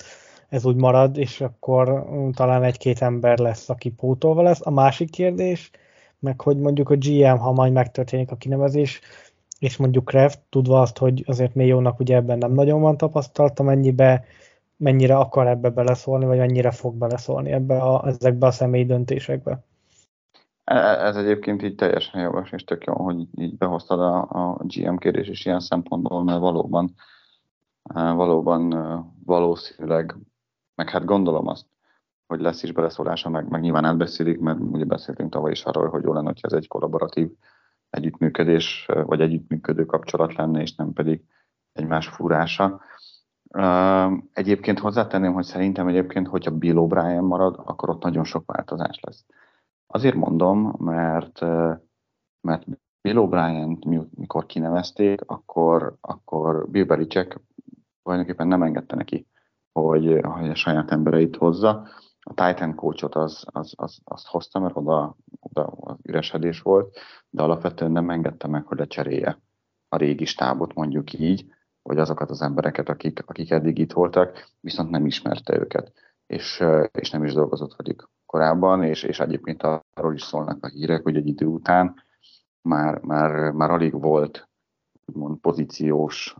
[0.49, 4.65] ez úgy marad, és akkor talán egy-két ember lesz, aki pótolva lesz.
[4.65, 5.71] A másik kérdés,
[6.19, 9.01] meg hogy mondjuk a GM, ha majd megtörténik a kinevezés,
[9.59, 14.25] és mondjuk Kraft, tudva azt, hogy azért jónak ugye ebben nem nagyon van tapasztalata, mennyibe,
[14.77, 19.63] mennyire akar ebbe beleszólni, vagy mennyire fog beleszólni ebbe a, ezekbe a személyi döntésekbe.
[20.65, 24.57] E, e, ez egyébként így teljesen jogos, és tök jó, hogy így behoztad a, a
[24.63, 26.93] GM kérdés is ilyen szempontból, mert valóban,
[27.83, 28.69] e, valóban
[29.25, 30.15] valószínűleg,
[30.75, 31.65] meg hát gondolom azt,
[32.27, 36.03] hogy lesz is beleszólása, meg, meg nyilván átbeszélik, mert ugye beszéltünk tavaly is arról, hogy
[36.03, 37.29] jó lenne, hogyha ez egy kollaboratív
[37.89, 41.23] együttműködés, vagy együttműködő kapcsolat lenne, és nem pedig
[41.73, 42.81] egymás fúrása.
[44.33, 49.25] Egyébként hozzátenném, hogy szerintem egyébként, hogyha Bill O'Brien marad, akkor ott nagyon sok változás lesz.
[49.95, 51.39] Azért mondom, mert,
[52.41, 52.65] mert
[53.01, 57.41] Bill O'Brien, mikor kinevezték, akkor, akkor Bill Belichick
[58.03, 59.27] tulajdonképpen nem engedte neki,
[59.71, 61.87] hogy, hogy a saját embereit hozza.
[62.19, 66.97] A Titan coachot az, az, az, azt hozta, mert oda, oda az üresedés volt,
[67.29, 69.41] de alapvetően nem engedte meg, hogy lecserélje
[69.89, 71.45] a régi stábot, mondjuk így,
[71.81, 75.91] vagy azokat az embereket, akik, akik eddig itt voltak, viszont nem ismerte őket,
[76.27, 81.03] és, és nem is dolgozott velük korábban, és, és egyébként arról is szólnak a hírek,
[81.03, 82.03] hogy egy idő után
[82.61, 84.49] már, már, már alig volt
[85.05, 86.35] úgymond pozíciós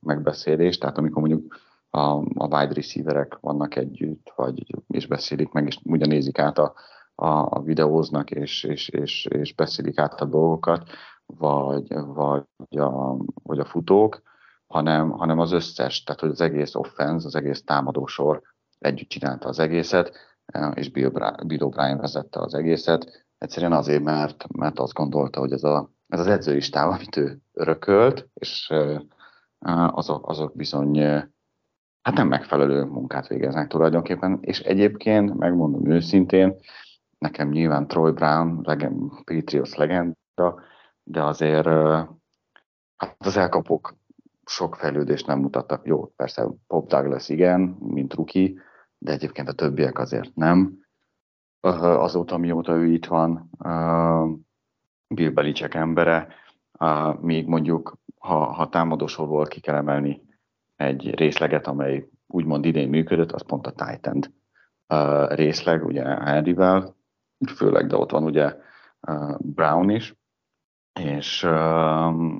[0.00, 1.54] megbeszélés, tehát amikor mondjuk
[1.90, 2.00] a,
[2.34, 6.74] a wide receiverek vannak együtt, vagy és beszélik meg, és ugyan nézik át a,
[7.14, 10.90] a, a videóznak, és, és, és, és beszélik át a dolgokat,
[11.26, 14.22] vagy, vagy, a, vagy a futók,
[14.66, 18.42] hanem, hanem az összes, tehát hogy az egész offense, az egész támadósor
[18.78, 20.35] együtt csinálta az egészet,
[20.74, 25.90] és Bill, O'Brien vezette az egészet, egyszerűen azért, mert, mert azt gondolta, hogy ez, a,
[26.08, 28.72] ez az edzői stáb, amit ő örökölt, és
[29.90, 30.98] azok, azok bizony
[32.02, 36.54] hát nem megfelelő munkát végeznek tulajdonképpen, és egyébként, megmondom őszintén,
[37.18, 40.60] nekem nyilván Troy Brown, legend, Patriots legenda,
[41.02, 41.66] de azért
[42.96, 43.96] hát az elkapok
[44.44, 45.86] sok fejlődést nem mutattak.
[45.86, 48.58] Jó, persze Pop Douglas igen, mint ruki,
[48.98, 50.84] de egyébként a többiek azért nem.
[51.80, 53.50] Azóta, mióta ő itt van,
[55.14, 56.28] Bill Belichick embere,
[57.20, 60.22] még mondjuk, ha, ha támadósorból ki kell emelni
[60.76, 64.20] egy részleget, amely úgymond idén működött, az pont a Titan
[65.34, 66.96] részleg, ugye Henryvel,
[67.54, 68.56] főleg, de ott van ugye
[69.38, 70.14] Brown is,
[71.00, 71.46] és,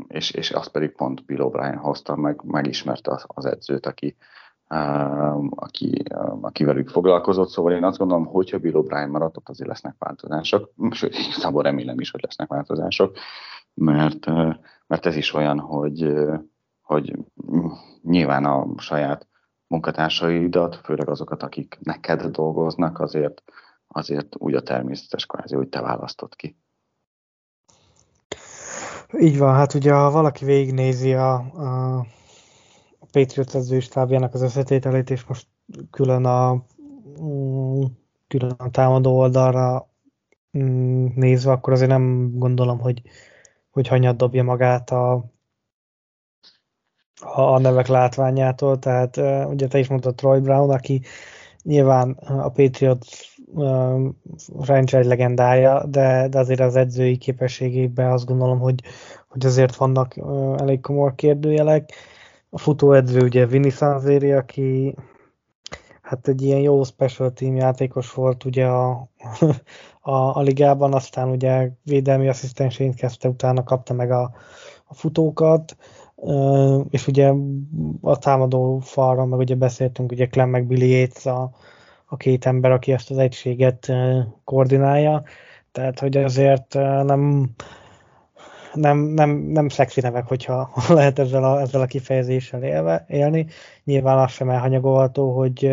[0.07, 4.17] és, és azt pedig pont Bill O'Brien hozta, meg, megismerte az, az edzőt, aki,
[5.51, 6.03] aki,
[6.41, 10.73] aki velük foglalkozott, szóval én azt gondolom, hogyha Bill O'Brien maradt, ott azért lesznek változások,
[10.91, 13.17] sőt, szabad remélem is, hogy lesznek változások,
[13.75, 14.27] mert,
[14.87, 16.13] mert ez is olyan, hogy,
[16.83, 17.17] hogy
[18.03, 19.27] nyilván a saját
[19.67, 23.43] munkatársaidat, főleg azokat, akik neked dolgoznak, azért,
[23.87, 26.57] azért úgy a természetes kvázi, hogy te választod ki.
[29.19, 32.07] Így van, hát ugye ha valaki végignézi a, a,
[33.07, 35.47] a Patriots edzőstábjának az összetételét, és most
[35.91, 36.65] külön a,
[37.23, 37.83] mm,
[38.29, 39.89] külön a támadó oldalra
[40.59, 43.03] mm, nézve, akkor azért nem gondolom, hogy,
[43.71, 45.25] hogy hanyat dobja magát a,
[47.21, 49.17] a nevek látványától, tehát
[49.49, 51.03] ugye te is mondtad Troy Brown, aki
[51.63, 53.37] nyilván a Patriots
[54.61, 58.83] franchise legendája, de, de azért az edzői képességében azt gondolom, hogy,
[59.29, 60.17] hogy azért vannak
[60.57, 61.93] elég komoly kérdőjelek.
[62.57, 64.95] A futóedző ugye Vinny Sanzeri, aki
[66.03, 68.91] hát egy ilyen jó special team játékos volt ugye a,
[70.01, 74.33] a, a ligában, aztán ugye védelmi asszisztensként kezdte, utána kapta meg a,
[74.85, 75.77] a futókat,
[76.91, 77.33] és ugye
[78.01, 81.51] a támadó falra, meg ugye beszéltünk, ugye Clem meg Billy Yates a,
[82.07, 83.93] a két ember, aki ezt az egységet
[84.45, 85.23] koordinálja,
[85.73, 87.51] tehát hogy azért nem,
[88.77, 93.47] nem, nem, nem szexi nevek, hogyha lehet ezzel a, ezzel a kifejezéssel élve, élni.
[93.85, 95.67] Nyilván az sem elhanyagolható, hogy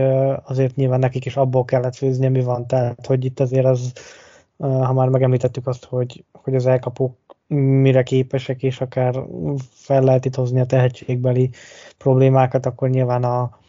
[0.43, 2.67] azért nyilván nekik is abból kellett főzni, ami van.
[2.67, 3.93] Tehát, hogy itt azért az,
[4.57, 7.17] ha már megemlítettük azt, hogy, hogy az elkapók
[7.55, 9.23] mire képesek, és akár
[9.69, 11.49] fel lehet itt hozni a tehetségbeli
[11.97, 13.59] problémákat, akkor nyilván a,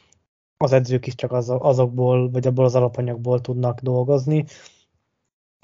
[0.57, 4.44] az edzők is csak az, azokból, vagy abból az alapanyagból tudnak dolgozni.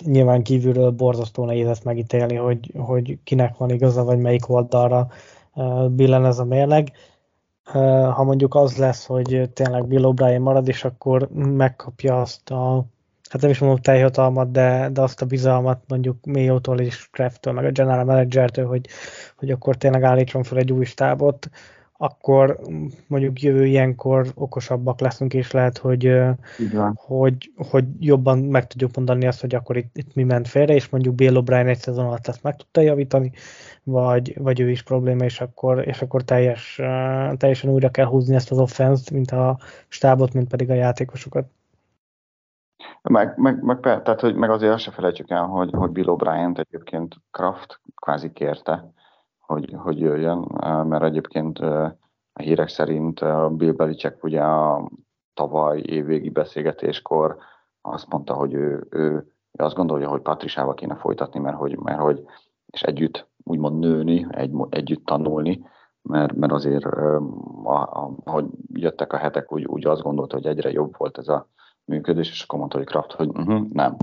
[0.04, 5.08] Nyilván kívülről borzasztó nehéz ezt megítélni, hogy, hogy kinek van igaza, vagy melyik oldalra
[5.90, 6.92] billen ez a mérleg.
[8.12, 12.84] Ha mondjuk az lesz, hogy tényleg Bill O'Brien marad, és akkor megkapja azt a
[13.30, 17.64] hát nem is mondom teljhatalmat, de, de azt a bizalmat mondjuk Mayo-tól és Krafttől, meg
[17.64, 18.86] a general managertől, hogy,
[19.36, 21.50] hogy akkor tényleg állítson fel egy új stábot,
[22.02, 22.60] akkor
[23.06, 26.22] mondjuk jövő ilyenkor okosabbak leszünk, és lehet, hogy,
[26.94, 30.88] hogy, hogy jobban meg tudjuk mondani azt, hogy akkor itt, itt mi ment félre, és
[30.88, 33.32] mondjuk Bill O'Brien egy szezon alatt ezt meg tudta javítani,
[33.82, 36.74] vagy, vagy ő is probléma, és akkor, és akkor teljes,
[37.36, 39.58] teljesen újra kell húzni ezt az offense mint a
[39.88, 41.46] stábot, mint pedig a játékosokat.
[43.02, 46.58] Meg, meg, meg, tehát, hogy meg azért azt se felejtsük el, hogy, hogy Bill O'Brien
[46.58, 48.92] egyébként Kraft kvázi kérte,
[49.50, 50.38] hogy, hogy jöjjön,
[50.86, 51.58] mert egyébként
[52.32, 53.20] a hírek szerint
[53.56, 54.90] Bill Belichick ugye a
[55.34, 57.36] tavaly évvégi beszélgetéskor
[57.80, 62.24] azt mondta, hogy ő, ő, azt gondolja, hogy Patrisával kéne folytatni, mert hogy, mert hogy
[62.66, 65.66] és együtt úgymond nőni, egy, együtt tanulni,
[66.02, 66.84] mert, mert azért,
[68.24, 71.48] ahogy jöttek a hetek, úgy, úgy azt gondolta, hogy egyre jobb volt ez a
[71.84, 73.96] működés, és akkor mondta, hogy Kraft, hogy uh-huh, nem.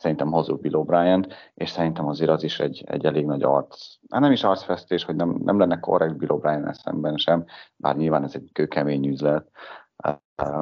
[0.00, 4.20] Szerintem hozzuk Bill O'Brien, és szerintem azért az is egy, egy elég nagy arc, hát
[4.20, 7.44] nem is arcfesztés, hogy nem, nem lenne korrekt Bill O'Brien szemben sem,
[7.76, 9.50] bár nyilván ez egy kőkemény üzlet,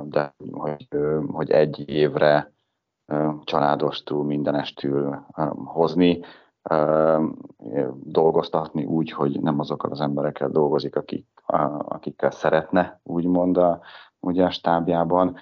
[0.05, 0.89] de hogy,
[1.27, 2.53] hogy egy évre
[3.45, 5.27] családostól, mindenestül
[5.65, 6.21] hozni,
[7.95, 11.27] dolgoztatni úgy, hogy nem azokkal az emberekkel dolgozik, akik,
[11.79, 13.81] akikkel szeretne, úgymond a,
[14.21, 15.37] ugye a stábjában.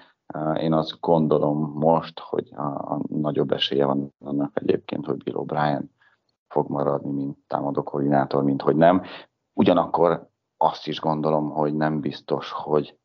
[0.59, 5.83] Én azt gondolom most, hogy a, a nagyobb esélye van annak egyébként, hogy Bill O'Brien
[6.47, 9.03] fog maradni, mint támadó koordinátor, mint hogy nem.
[9.53, 12.97] Ugyanakkor azt is gondolom, hogy nem biztos, hogy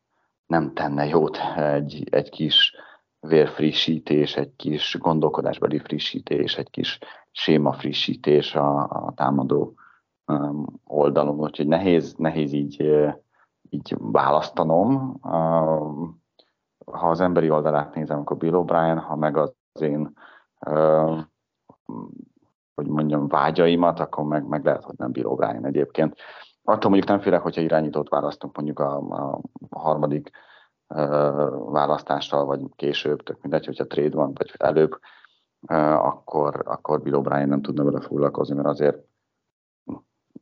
[0.45, 2.75] nem tenne jót egy, egy kis
[3.19, 6.99] vérfrissítés, egy kis gondolkodásbeli frissítés, egy kis
[7.31, 9.73] séma frissítés a, a támadó
[10.25, 12.81] um, oldalon, úgyhogy nehéz, nehéz így
[13.73, 15.19] így választanom.
[16.91, 20.13] Ha az emberi oldalát nézem, akkor Bill O'Brien, ha meg az én
[22.75, 26.15] hogy mondjam, vágyaimat, akkor meg, meg lehet, hogy nem Bill O'Brien egyébként.
[26.63, 30.29] Attól mondjuk nem félek, hogyha irányítót választunk mondjuk a, a harmadik
[31.65, 34.99] választással, vagy később, tök mindegy, hogyha trade van, vagy előbb,
[35.97, 38.97] akkor, akkor Bill O'Brien nem tudna vele foglalkozni, mert azért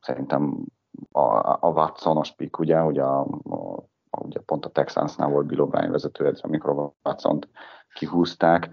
[0.02, 0.66] szerintem
[1.12, 1.22] a,
[1.66, 3.84] a Watsonos pick, ugye, ugye, a, a,
[4.20, 7.48] ugye pont a Texansnál volt Bill O'Brien vezetőedző, amikor Watson-t
[7.94, 8.70] kihúzták.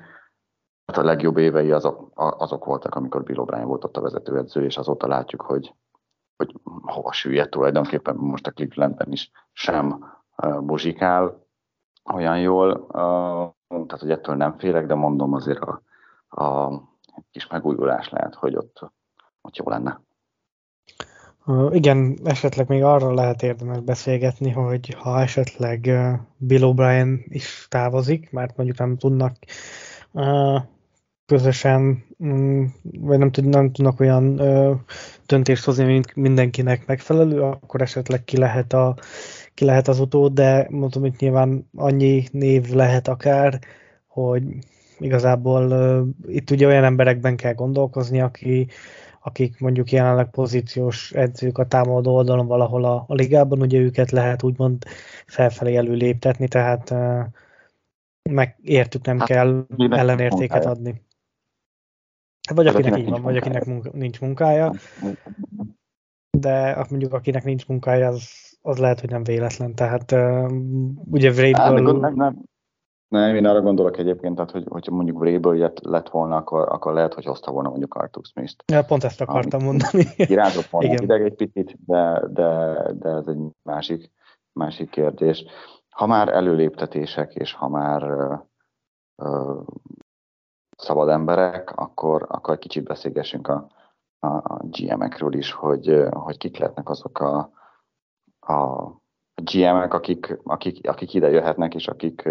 [0.87, 4.77] Hát a legjobb évei azok, azok voltak, amikor Bill O'Brien volt ott a vezetőedző, és
[4.77, 5.75] azóta látjuk, hogy,
[6.37, 10.05] hogy hova süllyed tulajdonképpen most a Clevelandben is sem
[10.61, 11.47] buzsikál
[12.13, 12.87] olyan jól,
[13.69, 15.83] tehát hogy ettől nem félek, de mondom azért a,
[16.43, 16.71] a
[17.31, 18.91] kis megújulás lehet, hogy ott
[19.49, 20.01] ott jó lenne.
[21.71, 25.81] Igen, esetleg még arról lehet érdemes beszélgetni, hogy ha esetleg
[26.37, 29.37] Bill O'Brien is távozik, mert mondjuk nem tudnak
[31.27, 32.65] közösen, mm,
[33.01, 34.41] vagy nem, tud, nem tudnak olyan
[35.27, 38.97] döntést hozni, mint mindenkinek megfelelő, akkor esetleg ki lehet, a,
[39.55, 43.59] ki lehet az utód, de mondom, hogy nyilván annyi név lehet akár,
[44.07, 44.43] hogy
[44.99, 45.73] igazából
[46.27, 48.67] itt ugye olyan emberekben kell gondolkozni, aki,
[49.21, 54.43] akik mondjuk jelenleg pozíciós edzők a támadó oldalon valahol a, a ligában, ugye őket lehet
[54.43, 54.85] úgymond
[55.27, 57.25] felfelé előléptetni, tehát uh,
[58.31, 60.71] megértük, nem hát, kell ellenértéket munkája.
[60.71, 61.03] adni.
[62.55, 64.73] Vagy akinek, akinek így van, vagy akinek munka, nincs munkája,
[66.39, 68.31] de mondjuk akinek nincs munkája, az,
[68.63, 69.75] az lehet, hogy nem véletlen.
[69.75, 70.13] Tehát
[71.05, 71.83] ugye Vrabel...
[71.83, 72.43] Nem, nem,
[73.09, 77.15] nem, én arra gondolok egyébként, tehát, hogy, hogyha mondjuk Vrabel lett volna, akkor, akkor lehet,
[77.15, 78.63] hogy hozta volna mondjuk Arthur Smith-t.
[78.73, 80.05] Ja, pont ezt akartam mondani.
[80.17, 81.03] Kirázott volna Igen.
[81.03, 84.11] ideg egy picit, de, de, de ez egy másik,
[84.53, 85.45] másik kérdés.
[85.91, 88.39] Ha már előléptetések, és ha már uh,
[89.17, 89.65] uh,
[90.77, 93.69] szabad emberek, akkor, akkor kicsit beszélgessünk a,
[94.21, 97.51] a GM-ekről is, hogy, hogy kik lehetnek azok a,
[98.41, 98.91] a
[99.35, 102.29] GM-ek, akik, akik, akik ide jöhetnek, és akik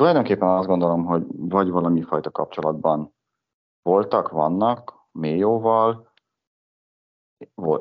[0.00, 3.14] tulajdonképpen azt gondolom, hogy vagy valami fajta kapcsolatban
[3.82, 6.12] voltak, vannak Méjóval,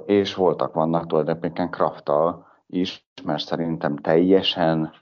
[0.05, 4.93] és voltak, vannak tulajdonképpen Krafttal is, mert szerintem teljesen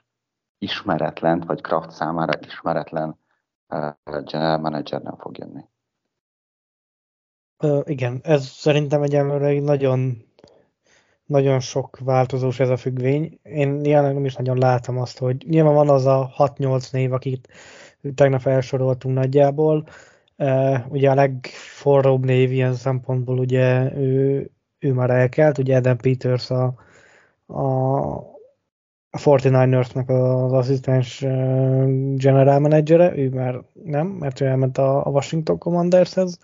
[0.58, 3.18] ismeretlen, vagy Kraft számára ismeretlen
[4.24, 5.64] general manager nem fog jönni.
[7.62, 10.27] Uh, igen, ez szerintem egyelőre egy nagyon
[11.28, 13.38] nagyon sok változós ez a függvény.
[13.42, 17.48] Én jelenleg nem is nagyon látom azt, hogy nyilván van az a 6-8 név, akit
[18.14, 19.86] tegnap felsoroltunk nagyjából.
[20.36, 26.50] Uh, ugye a legforróbb név ilyen szempontból ugye ő, ő már elkelt, ugye Adam Peters
[26.50, 26.74] a,
[27.46, 28.36] a
[29.10, 31.20] a 49ers-nek az asszisztens
[32.16, 36.38] general managere, ő már nem, mert ő elment a, Washington Commandershez.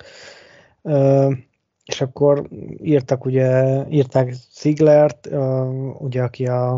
[1.84, 2.48] És akkor
[2.82, 6.74] írtak ugye, írták Ziglert, uh, ugye aki a,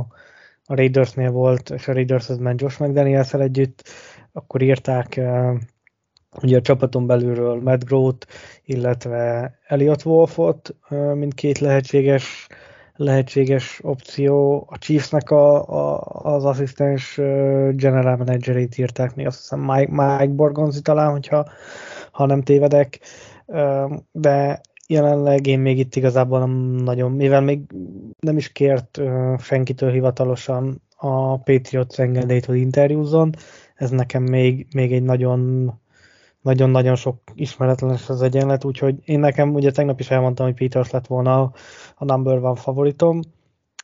[0.65, 3.83] a Raidersnél volt, és a Raidershez ment Josh mcdaniels együtt,
[4.33, 5.61] akkor írták uh,
[6.43, 8.27] ugye a csapaton belülről Matt Groth,
[8.65, 12.47] illetve Elliot Wolfot, uh, mint két lehetséges
[12.97, 14.67] lehetséges opció.
[14.71, 17.15] A Chiefsnek a, a, az asszisztens
[17.71, 21.49] general managerét írták még, azt hiszem Mike, Mike Borgonzi talán, hogyha
[22.11, 23.01] ha nem tévedek,
[24.13, 26.51] de jelenleg én még itt igazából nem
[26.85, 27.61] nagyon, mivel még
[28.19, 29.01] nem is kért
[29.39, 33.35] senkitől hivatalosan a Patriots engedélyt, hogy interjúzzon,
[33.75, 35.73] ez nekem még, még egy nagyon
[36.41, 41.07] nagyon-nagyon sok ismeretlenes az egyenlet, úgyhogy én nekem ugye tegnap is elmondtam, hogy Peters lett
[41.07, 41.53] volna a,
[41.97, 43.21] a number one favoritom,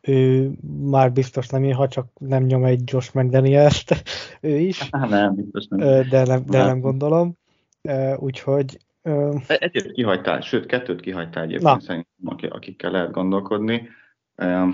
[0.03, 0.51] ő
[0.83, 4.03] már biztos nem írhat, csak nem nyom egy Josh McDaniels-t,
[4.41, 4.89] ő is.
[4.91, 6.09] nem, biztos nem.
[6.09, 7.37] De nem, de nem gondolom.
[8.17, 8.79] Úgyhogy
[9.47, 13.89] Egyet kihagytál, sőt, kettőt kihagytál egyébként szerintem, akikkel lehet gondolkodni.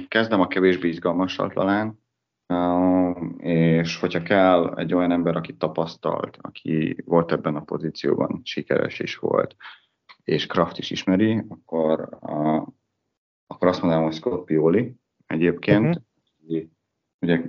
[0.09, 1.99] Kezdem a kevésbé izgalmassal talán,
[3.39, 9.17] és hogyha kell egy olyan ember, aki tapasztalt, aki volt ebben a pozícióban, sikeres is
[9.17, 9.57] volt,
[10.25, 12.19] és Kraft is ismeri, akkor,
[13.47, 14.95] akkor azt mondanám, hogy Scott Pioli
[15.27, 15.87] egyébként.
[15.87, 16.03] Uh-huh.
[17.21, 17.43] Ugye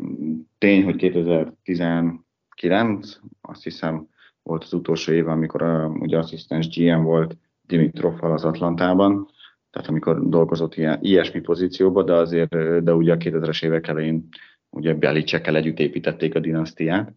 [0.57, 4.07] tény, hogy 2019, azt hiszem,
[4.49, 9.27] volt az utolsó év, amikor uh, ugye asszisztens GM volt Dimitroffal az Atlantában,
[9.71, 14.27] tehát amikor dolgozott ilyen, ilyesmi pozícióban, de azért, de ugye a 2000-es évek elején
[14.69, 17.13] ugye Belicsekkel együtt építették a dinasztiát.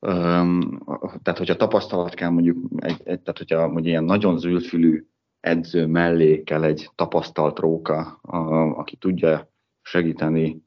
[0.00, 0.82] Um,
[1.22, 5.06] tehát, hogyha tapasztalat kell mondjuk, egy, egy, tehát hogyha mondjuk ilyen nagyon zöldfülű
[5.40, 8.36] edző mellé kell egy tapasztalt róka, a,
[8.78, 9.50] aki tudja
[9.82, 10.62] segíteni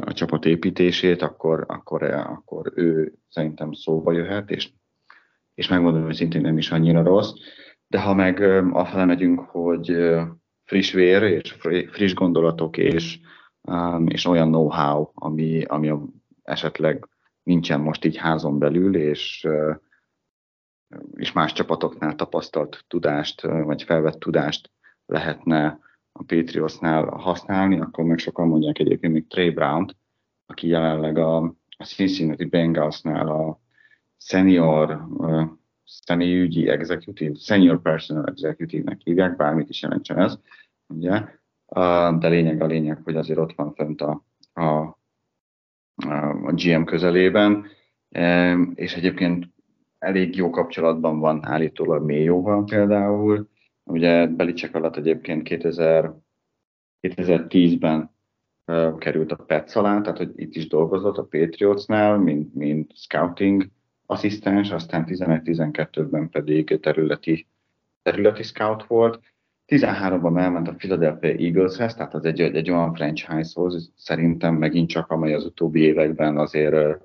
[0.00, 4.70] a csapat építését, akkor, akkor, akkor ő szerintem szóba jöhet, és
[5.54, 7.32] és megmondom hogy szintén nem is annyira rossz.
[7.86, 8.40] De ha meg
[8.72, 9.96] afele megyünk, hogy
[10.64, 11.56] friss vér, és
[11.90, 13.18] friss gondolatok, és,
[14.06, 15.92] és olyan know-how, ami, ami
[16.42, 17.08] esetleg
[17.42, 19.46] nincsen most így házon belül, és,
[21.14, 24.70] és más csapatoknál tapasztalt tudást, vagy felvett tudást
[25.06, 25.78] lehetne
[26.12, 29.96] a Patriotsnál használni, akkor meg sokan mondják egyébként még Trey Brown,
[30.46, 31.36] aki jelenleg a,
[31.76, 33.60] a Cincinnati Bengalsnál a
[34.20, 35.42] senior uh,
[35.84, 40.38] személyügyi executive, senior personal executive-nek hívják, bármit is jelentsen ez,
[40.86, 41.24] ugye,
[42.18, 44.98] de lényeg a lényeg, hogy azért ott van fönt a, a,
[46.46, 47.66] a GM közelében,
[48.74, 49.48] és egyébként
[49.98, 53.48] elég jó kapcsolatban van állítólag Mayoval például,
[53.90, 56.14] Ugye Belicek alatt egyébként 2000,
[57.00, 58.14] 2010-ben
[58.66, 63.70] uh, került a PETS alá, tehát hogy itt is dolgozott a Patriotsnál, mint, mint scouting
[64.10, 67.46] asszisztens, aztán 11-12-ben pedig területi,
[68.02, 69.20] területi scout volt.
[69.66, 75.34] 13-ban elment a Philadelphia Eagleshez, tehát az egy, egy olyan franchisehoz, szerintem megint csak, amely
[75.34, 77.00] az utóbbi években azért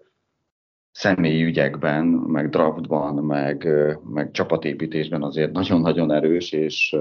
[0.92, 3.68] személyi ügyekben, meg draftban, meg,
[4.04, 6.96] meg csapatépítésben azért nagyon-nagyon erős, és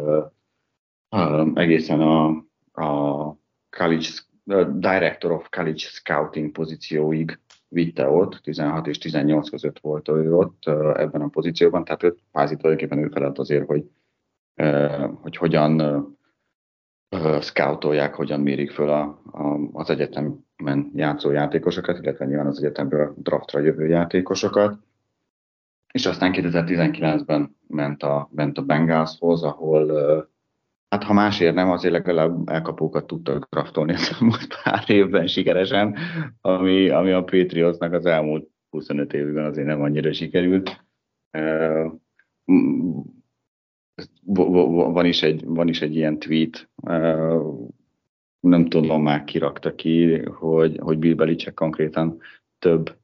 [1.55, 2.27] egészen a,
[2.73, 3.39] a
[3.71, 4.09] college,
[4.45, 7.39] a Director of College Scouting pozícióig
[7.75, 10.67] vitte ott, 16 és 18 között volt ő ott
[10.97, 13.91] ebben a pozícióban, tehát ő kvázi tulajdonképpen ő felett azért, hogy,
[15.23, 15.83] hogy hogyan
[17.41, 19.03] scoutolják, hogyan mérik föl a,
[19.33, 24.79] a, az egyetem men játszó játékosokat, illetve nyilván az egyetemből draftra jövő játékosokat.
[25.93, 29.93] És aztán 2019-ben ment a, ment a Bengalshoz, ahol
[30.95, 35.97] hát ha másért nem, azért legalább elkapókat tudtak draftolni az elmúlt pár évben sikeresen,
[36.41, 40.85] ami, ami a Patriotsnak az elmúlt 25 évben azért nem annyira sikerült.
[44.25, 46.69] Van is egy, van is egy ilyen tweet
[48.41, 52.21] nem tudom már kirakta ki, hogy, hogy Bill Belichick konkrétan
[52.59, 52.97] több,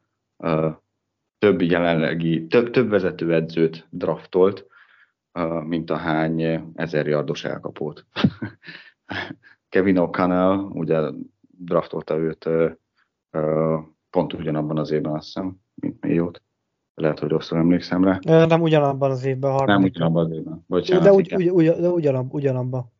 [1.38, 4.69] több jelenlegi, több, több vezetőedzőt draftolt,
[5.64, 8.06] mint a hány ezer yardos elkapót.
[9.68, 11.10] Kevin O'Connell ugye
[11.58, 12.48] draftolta őt
[14.10, 16.42] pont ugyanabban az évben, azt hiszem, mint Mayot.
[16.94, 18.18] Lehet, hogy rosszul emlékszem rá.
[18.46, 19.50] Nem ugyanabban az évben.
[19.50, 19.68] Harmadik.
[19.76, 20.64] Nem ugyanabban az évben.
[20.66, 22.92] Bocsánat, de ugy, ugy, ugy, de ugyanab, ugyanabban.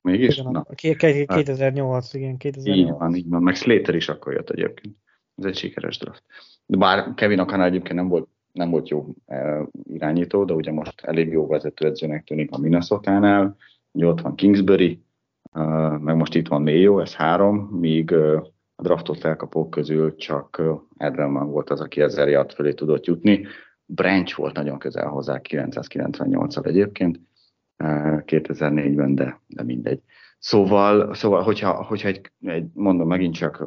[0.00, 0.38] Mégis?
[0.38, 0.62] Igen, Na.
[0.74, 2.78] 2008, igen, 2008.
[2.78, 3.42] Így van, így van.
[3.42, 4.96] Meg Slater is akkor jött egyébként.
[5.36, 6.22] Ez egy sikeres draft.
[6.66, 11.00] De bár Kevin Akana egyébként nem volt, nem volt jó e, irányító, de ugye most
[11.00, 13.56] elég jó vezetőedzőnek tűnik a Minnesota-nál.
[13.92, 15.02] Ugye ott van Kingsbury,
[15.52, 15.62] e,
[15.98, 18.36] meg most itt van Mayo, ez három, míg e,
[18.76, 20.62] a draftot elkapók közül csak
[20.96, 23.46] Edelman volt az, aki ezer yard fölé tudott jutni.
[23.86, 27.20] Branch volt nagyon közel hozzá 998-al egyébként
[27.78, 30.00] 2004-ben, de, de mindegy.
[30.38, 33.64] Szóval, szóval hogyha, hogyha egy, egy, mondom megint csak,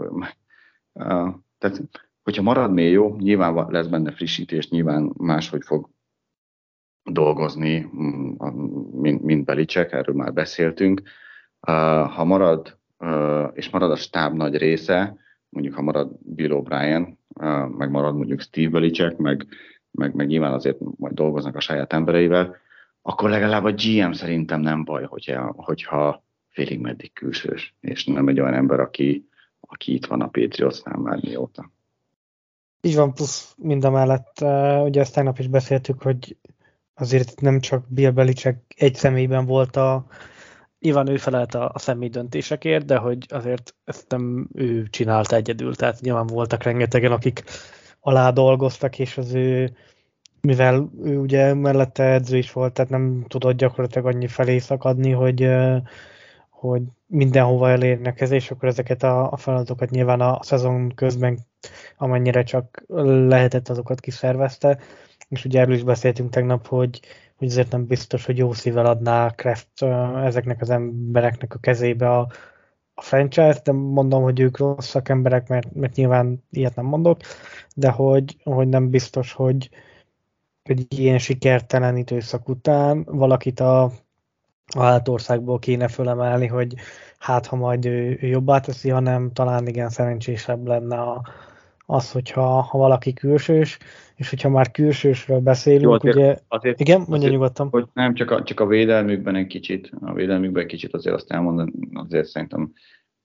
[1.58, 1.82] tehát,
[2.28, 5.90] hogyha marad még jó, nyilván lesz benne frissítés, nyilván máshogy fog
[7.04, 8.32] dolgozni, mm,
[8.92, 11.02] mint, mint Belicek, erről már beszéltünk.
[12.16, 12.78] Ha marad,
[13.54, 15.18] és marad a stáb nagy része,
[15.50, 17.16] mondjuk ha marad Bill O'Brien,
[17.78, 19.48] meg marad mondjuk Steve Belicek, meg,
[19.92, 22.56] meg, meg nyilván azért majd dolgoznak a saját embereivel,
[23.02, 28.40] akkor legalább a GM szerintem nem baj, hogyha, hogyha félig meddig külsős, és nem egy
[28.40, 29.28] olyan ember, aki,
[29.60, 31.76] aki itt van a Patriotsnál már mióta.
[32.82, 34.42] Így van, plusz mind a mellett,
[34.84, 36.38] ugye ezt tegnap is beszéltük, hogy
[36.94, 40.06] azért nem csak Bill Belichick egy személyben volt a,
[40.80, 45.76] nyilván ő felelt a, a személy döntésekért, de hogy azért ezt nem ő csinálta egyedül,
[45.76, 47.44] tehát nyilván voltak rengetegen, akik
[48.00, 49.76] alá dolgoztak, és az ő
[50.42, 55.50] mivel ő ugye mellette edző is volt, tehát nem tudott gyakorlatilag annyi felé szakadni, hogy,
[56.50, 61.40] hogy mindenhova elérnek ez, és akkor ezeket a, a feladatokat nyilván a szezon közben
[61.98, 62.84] amennyire csak
[63.28, 64.80] lehetett, azokat kiszervezte,
[65.30, 67.00] és ugye erről is beszéltünk tegnap, hogy,
[67.36, 69.84] hogy azért nem biztos, hogy jó szívvel adná Kraft
[70.24, 72.28] ezeknek az embereknek a kezébe a,
[72.94, 77.20] a franchise, de mondom, hogy ők rossz szakemberek, mert, mert nyilván ilyet nem mondok,
[77.76, 79.70] de hogy, hogy nem biztos, hogy,
[80.70, 83.84] egy ilyen sikertelen időszak után valakit a,
[84.76, 86.74] a hátországból kéne fölemelni, hogy
[87.18, 91.22] hát ha majd ő, ő jobbá teszi, hanem talán igen szerencsésebb lenne a,
[91.90, 93.78] az, hogyha ha valaki külsős,
[94.16, 96.38] és hogyha már külsősről beszélünk, Jó, azért, ugye...
[96.48, 97.70] Azért, igen, mondja azért, nyugodtan.
[97.70, 101.32] Hogy nem, csak a, csak a védelmükben egy kicsit, a védelmükben egy kicsit azért azt
[101.32, 102.74] elmondani, azért szerintem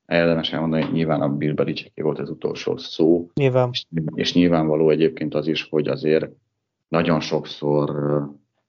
[0.06, 3.30] érdemes elmondani, hogy nyilván a Bill Belichick volt az utolsó szó.
[3.34, 3.68] Nyilván.
[3.72, 3.84] És,
[4.14, 6.30] és nyilvánvaló egyébként az is, hogy azért
[6.88, 7.90] nagyon sokszor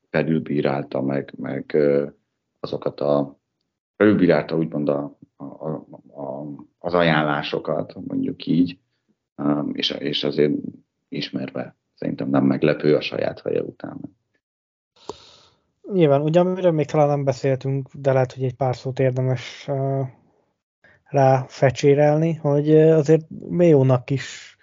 [0.10, 1.78] felülbírálta meg, meg
[2.60, 3.40] azokat a
[3.96, 6.46] felülbírálta úgymond a, a, a,
[6.80, 8.78] az ajánlásokat, mondjuk így,
[9.74, 10.54] és, és azért
[11.10, 14.00] ismerve szerintem nem meglepő a saját feje után.
[15.94, 19.68] Nyilván, ugye amiről még talán nem beszéltünk, de lehet, hogy egy pár szót érdemes
[21.04, 24.58] rá fecsérelni, hogy azért Méónak is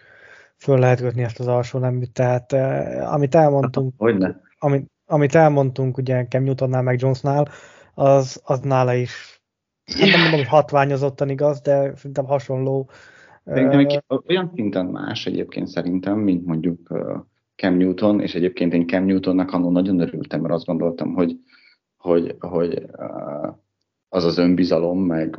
[0.57, 4.41] föl lehet kötni ezt az alsó neműt, tehát eh, amit elmondtunk, Hogyne.
[4.59, 7.49] amit, amit elmondtunk ugye Cam Newtonnál meg Jonesnál,
[7.95, 9.43] az, az nála is,
[9.85, 12.91] hát nem mondom, hogy hatványozottan igaz, de szerintem hasonló.
[13.55, 16.89] Szerintem uh, olyan szinten más egyébként szerintem, mint mondjuk
[17.57, 21.37] Cam Newton, és egyébként én Cam Newtonnak annól nagyon örültem, mert azt gondoltam, hogy
[22.01, 22.87] hogy, hogy
[24.09, 25.39] az az önbizalom, meg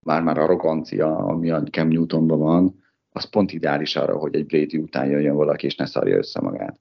[0.00, 5.06] már-már arrogancia, ami a Cam Newtonban van, az pont ideális arra, hogy egy Brady után
[5.06, 6.80] jöjjön valaki, és ne szarja össze magát.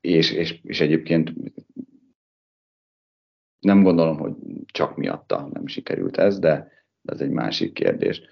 [0.00, 1.32] És, és, és egyébként
[3.58, 4.34] nem gondolom, hogy
[4.66, 6.75] csak miatta nem sikerült ez, de
[7.12, 8.22] ez egy másik kérdés.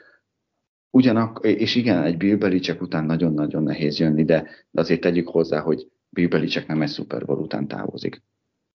[0.90, 5.60] Ugyanak, és igen, egy Bill Belichick után nagyon-nagyon nehéz jönni, de, de azért tegyük hozzá,
[5.60, 8.22] hogy Bill Belichick nem egy Super Bowl után távozik,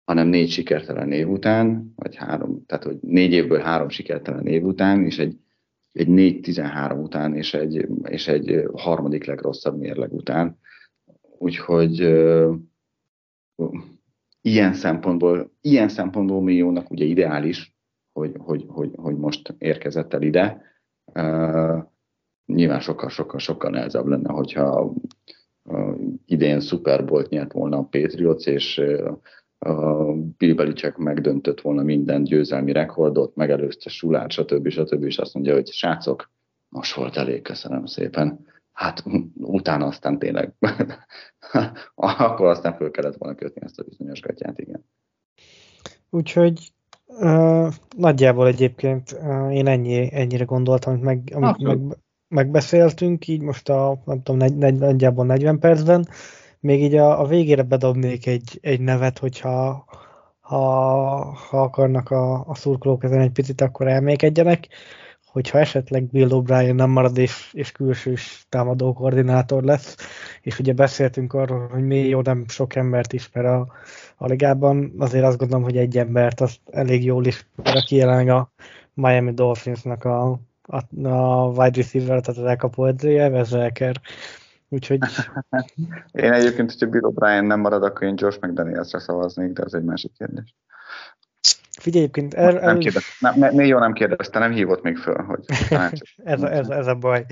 [0.06, 5.06] hanem négy sikertelen év után, vagy három, tehát hogy négy évből három sikertelen év után,
[5.06, 5.38] és egy,
[5.92, 10.58] egy 4-13 után, és egy, és egy harmadik legrosszabb mérleg után.
[11.38, 12.56] Úgyhogy uh,
[14.42, 17.78] ilyen szempontból, ilyen szempontból milliónak ugye ideális,
[18.14, 20.62] hogy, hogy, hogy, hogy most érkezett el ide.
[21.06, 21.84] Uh,
[22.46, 24.94] nyilván sokkal-sokkal-sokkal nehezebb lenne, hogyha
[25.64, 25.96] uh,
[26.26, 29.18] idén Super nyert volna a Patriots, és uh,
[29.60, 34.70] a Bill Belichick megdöntött volna minden győzelmi rekordot, megelőzte Sulát, stb.
[34.70, 35.04] stb.
[35.04, 36.32] és azt mondja, hogy srácok,
[36.70, 38.48] most volt elég, köszönöm szépen.
[38.72, 39.04] Hát
[39.36, 40.54] utána aztán tényleg,
[41.96, 44.86] akkor aztán föl kellett volna kötni ezt a bizonyos gatyát, igen.
[46.10, 46.72] Úgyhogy
[47.10, 51.80] uh, nagyjából egyébként uh, én ennyi, ennyire gondoltam, amit, meg, amit meg,
[52.28, 56.08] megbeszéltünk, így most a, nem tudom, negy, negy, nagyjából 40 percben.
[56.60, 59.86] Még így a, a végére bedobnék egy, egy nevet, hogyha
[60.40, 60.58] ha,
[61.50, 64.68] ha akarnak a, a szurkolók ezen egy picit, akkor elmékedjenek,
[65.40, 69.96] hogyha esetleg Bill O'Brien nem marad és, és külsős támadó koordinátor lesz,
[70.42, 73.68] és ugye beszéltünk arról, hogy mi jó nem sok embert ismer a,
[74.16, 78.52] a ligában, azért azt gondolom, hogy egy embert azt elég jól ismer, aki jelenleg a
[78.94, 83.96] Miami Dolphinsnak a, a, a wide receiver, tehát az elkapó edzője, Vezselker.
[84.70, 85.00] Úgyhogy...
[86.12, 89.84] én egyébként, hogyha Bill O'Brien nem marad, akkor én Josh McDanielsre szavaznék, de ez egy
[89.84, 90.56] másik kérdés.
[91.80, 95.24] Figyelj, egyébként er, er, nem kérdez, nem, még jó nem kérdezte, nem hívott még föl,
[95.24, 95.46] hogy
[96.24, 97.26] ez, a, ez, ez a baj.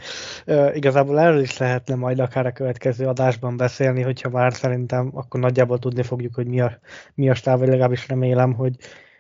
[0.46, 5.40] Uh, igazából erről is lehetne majd akár a következő adásban beszélni, hogyha már szerintem akkor
[5.40, 6.80] nagyjából tudni fogjuk, hogy mi a,
[7.14, 8.76] mi a stáv, vagy legalábbis remélem, hogy,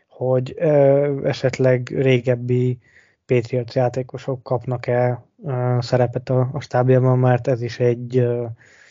[0.07, 2.79] hogy uh, esetleg régebbi
[3.25, 8.45] Patriots játékosok kapnak-e uh, szerepet a, a stábjában, mert ez is egy uh,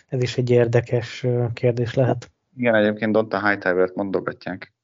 [0.08, 2.30] ez is egy érdekes uh, kérdés lehet.
[2.56, 4.74] Igen, egyébként Donta Hightower-t mondogatják.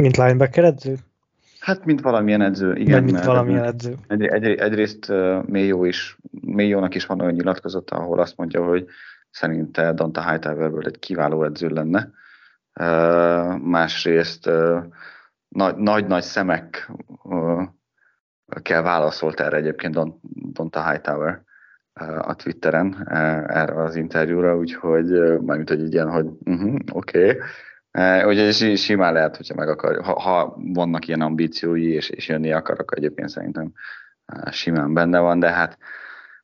[0.00, 0.94] Mint linebacker edző?
[1.60, 3.04] Hát, mint valamilyen edző, igen.
[3.04, 3.94] mint valamilyen edző.
[4.08, 8.86] Egy, egy, egyrészt uh, Mélyó is, Mélyónak is van olyan nyilatkozata, ahol azt mondja, hogy
[9.30, 12.10] szerinte Donta Hightowerből egy kiváló edző lenne.
[12.80, 14.84] Uh, másrészt uh,
[15.76, 16.90] nagy-nagy szemek
[17.22, 17.62] uh,
[18.62, 20.20] kell válaszolt erre egyébként Don,
[20.52, 21.42] Donta Hightower
[22.00, 27.28] uh, a Twitteren uh, erre az interjúra, úgyhogy uh, mármint, hogy ilyen, hogy uh-huh, oké,
[27.28, 27.38] okay
[28.26, 32.80] Ugye simán lehet, hogyha meg akar, ha, ha vannak ilyen ambíciói, és, és jönni akar,
[32.80, 33.72] akkor egyébként szerintem
[34.50, 35.78] simán benne van, de hát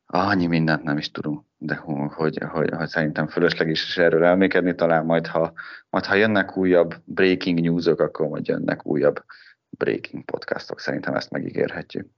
[0.07, 4.74] annyi mindent nem is tudunk, de hogy, hogy, hogy, hogy szerintem fölösleges is erről elmékedni,
[4.74, 5.53] talán majd ha,
[5.90, 9.24] majd ha jönnek újabb breaking newsok, akkor majd jönnek újabb
[9.70, 12.09] breaking podcastok, szerintem ezt megígérhetjük.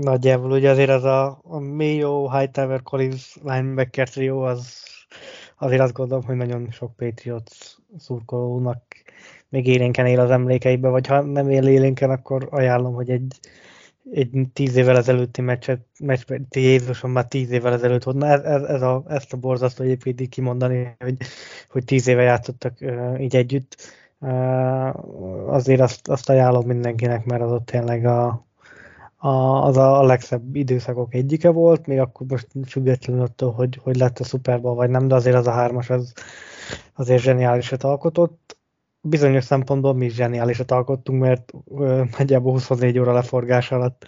[0.00, 4.82] Nagyjából ugye azért az a, a Mayo, Hightower, Collins linebacker trio az
[5.62, 8.82] azért azt gondolom, hogy nagyon sok Patriots szurkolónak
[9.48, 13.38] még élénken él az emlékeibe, vagy ha nem él élénken, akkor ajánlom, hogy egy,
[14.12, 18.82] egy tíz évvel ezelőtti meccset, meccs, Jézusom már tíz évvel ezelőtt volt, ez, ez, ez
[18.82, 21.16] a, ezt a borzasztó egyébként így kimondani, hogy,
[21.70, 23.76] hogy tíz éve játszottak uh, így együtt.
[24.18, 28.46] Uh, azért azt, azt ajánlom mindenkinek, mert az ott tényleg a,
[29.24, 34.18] a, az a legszebb időszakok egyike volt, még akkor most függetlenül attól, hogy, hogy lett
[34.18, 36.12] a Super Bowl vagy nem, de azért az a hármas az
[36.94, 38.56] azért zseniálisat alkotott.
[39.00, 44.06] Bizonyos szempontból mi is zseniálisat alkottunk, mert ö, nagyjából 24 óra leforgás alatt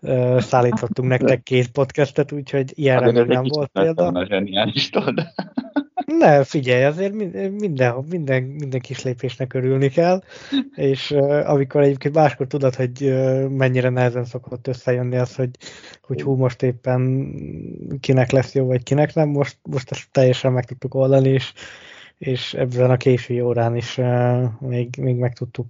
[0.00, 4.06] ö, szállítottunk nektek két podcastet, úgyhogy ilyenre még nem volt példa.
[4.06, 4.90] A zseniális,
[6.18, 10.22] ne, figyelj, azért minden, minden, minden kis lépésnek örülni kell,
[10.90, 15.50] és uh, amikor egyébként máskor tudod, hogy uh, mennyire nehezen szokott összejönni az, hogy,
[16.02, 17.28] hogy hú, most éppen
[18.00, 21.52] kinek lesz jó, vagy kinek nem, most, most ezt teljesen meg tudtuk oldani, és,
[22.18, 25.66] és ebben a késői órán is uh, még, még meg tudtuk,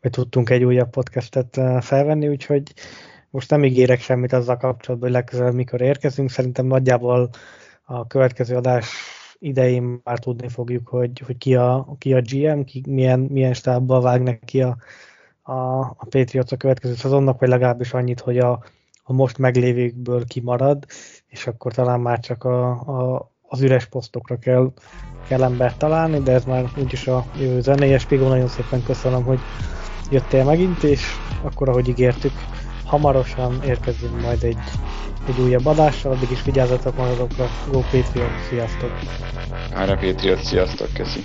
[0.00, 2.62] vagy tudtunk egy újabb podcastet uh, felvenni, úgyhogy
[3.30, 7.30] most nem ígérek semmit azzal kapcsolatban, hogy legközelebb mikor érkezünk, szerintem nagyjából
[7.84, 8.86] a következő adás
[9.42, 14.00] idején már tudni fogjuk, hogy, hogy ki, a, ki a GM, ki, milyen, milyen stábbal
[14.00, 14.76] vág neki a,
[15.42, 18.64] a, a Patriots a következő szezonnak, vagy legalábbis annyit, hogy a,
[19.02, 20.84] a most meglévőkből kimarad,
[21.26, 24.72] és akkor talán már csak a, a, az üres posztokra kell,
[25.28, 27.98] kell embert találni, de ez már úgyis a jövő zenéje.
[27.98, 29.38] Spigó, nagyon szépen köszönöm, hogy
[30.10, 31.02] jöttél megint, és
[31.42, 32.32] akkor, ahogy ígértük,
[32.92, 34.58] hamarosan érkezünk majd egy,
[35.26, 37.48] egy újabb adással, addig is vigyázzatok magatokra.
[37.70, 38.90] Go Patriot, sziasztok!
[39.74, 41.24] Ára Patriot, sziasztok, köszi!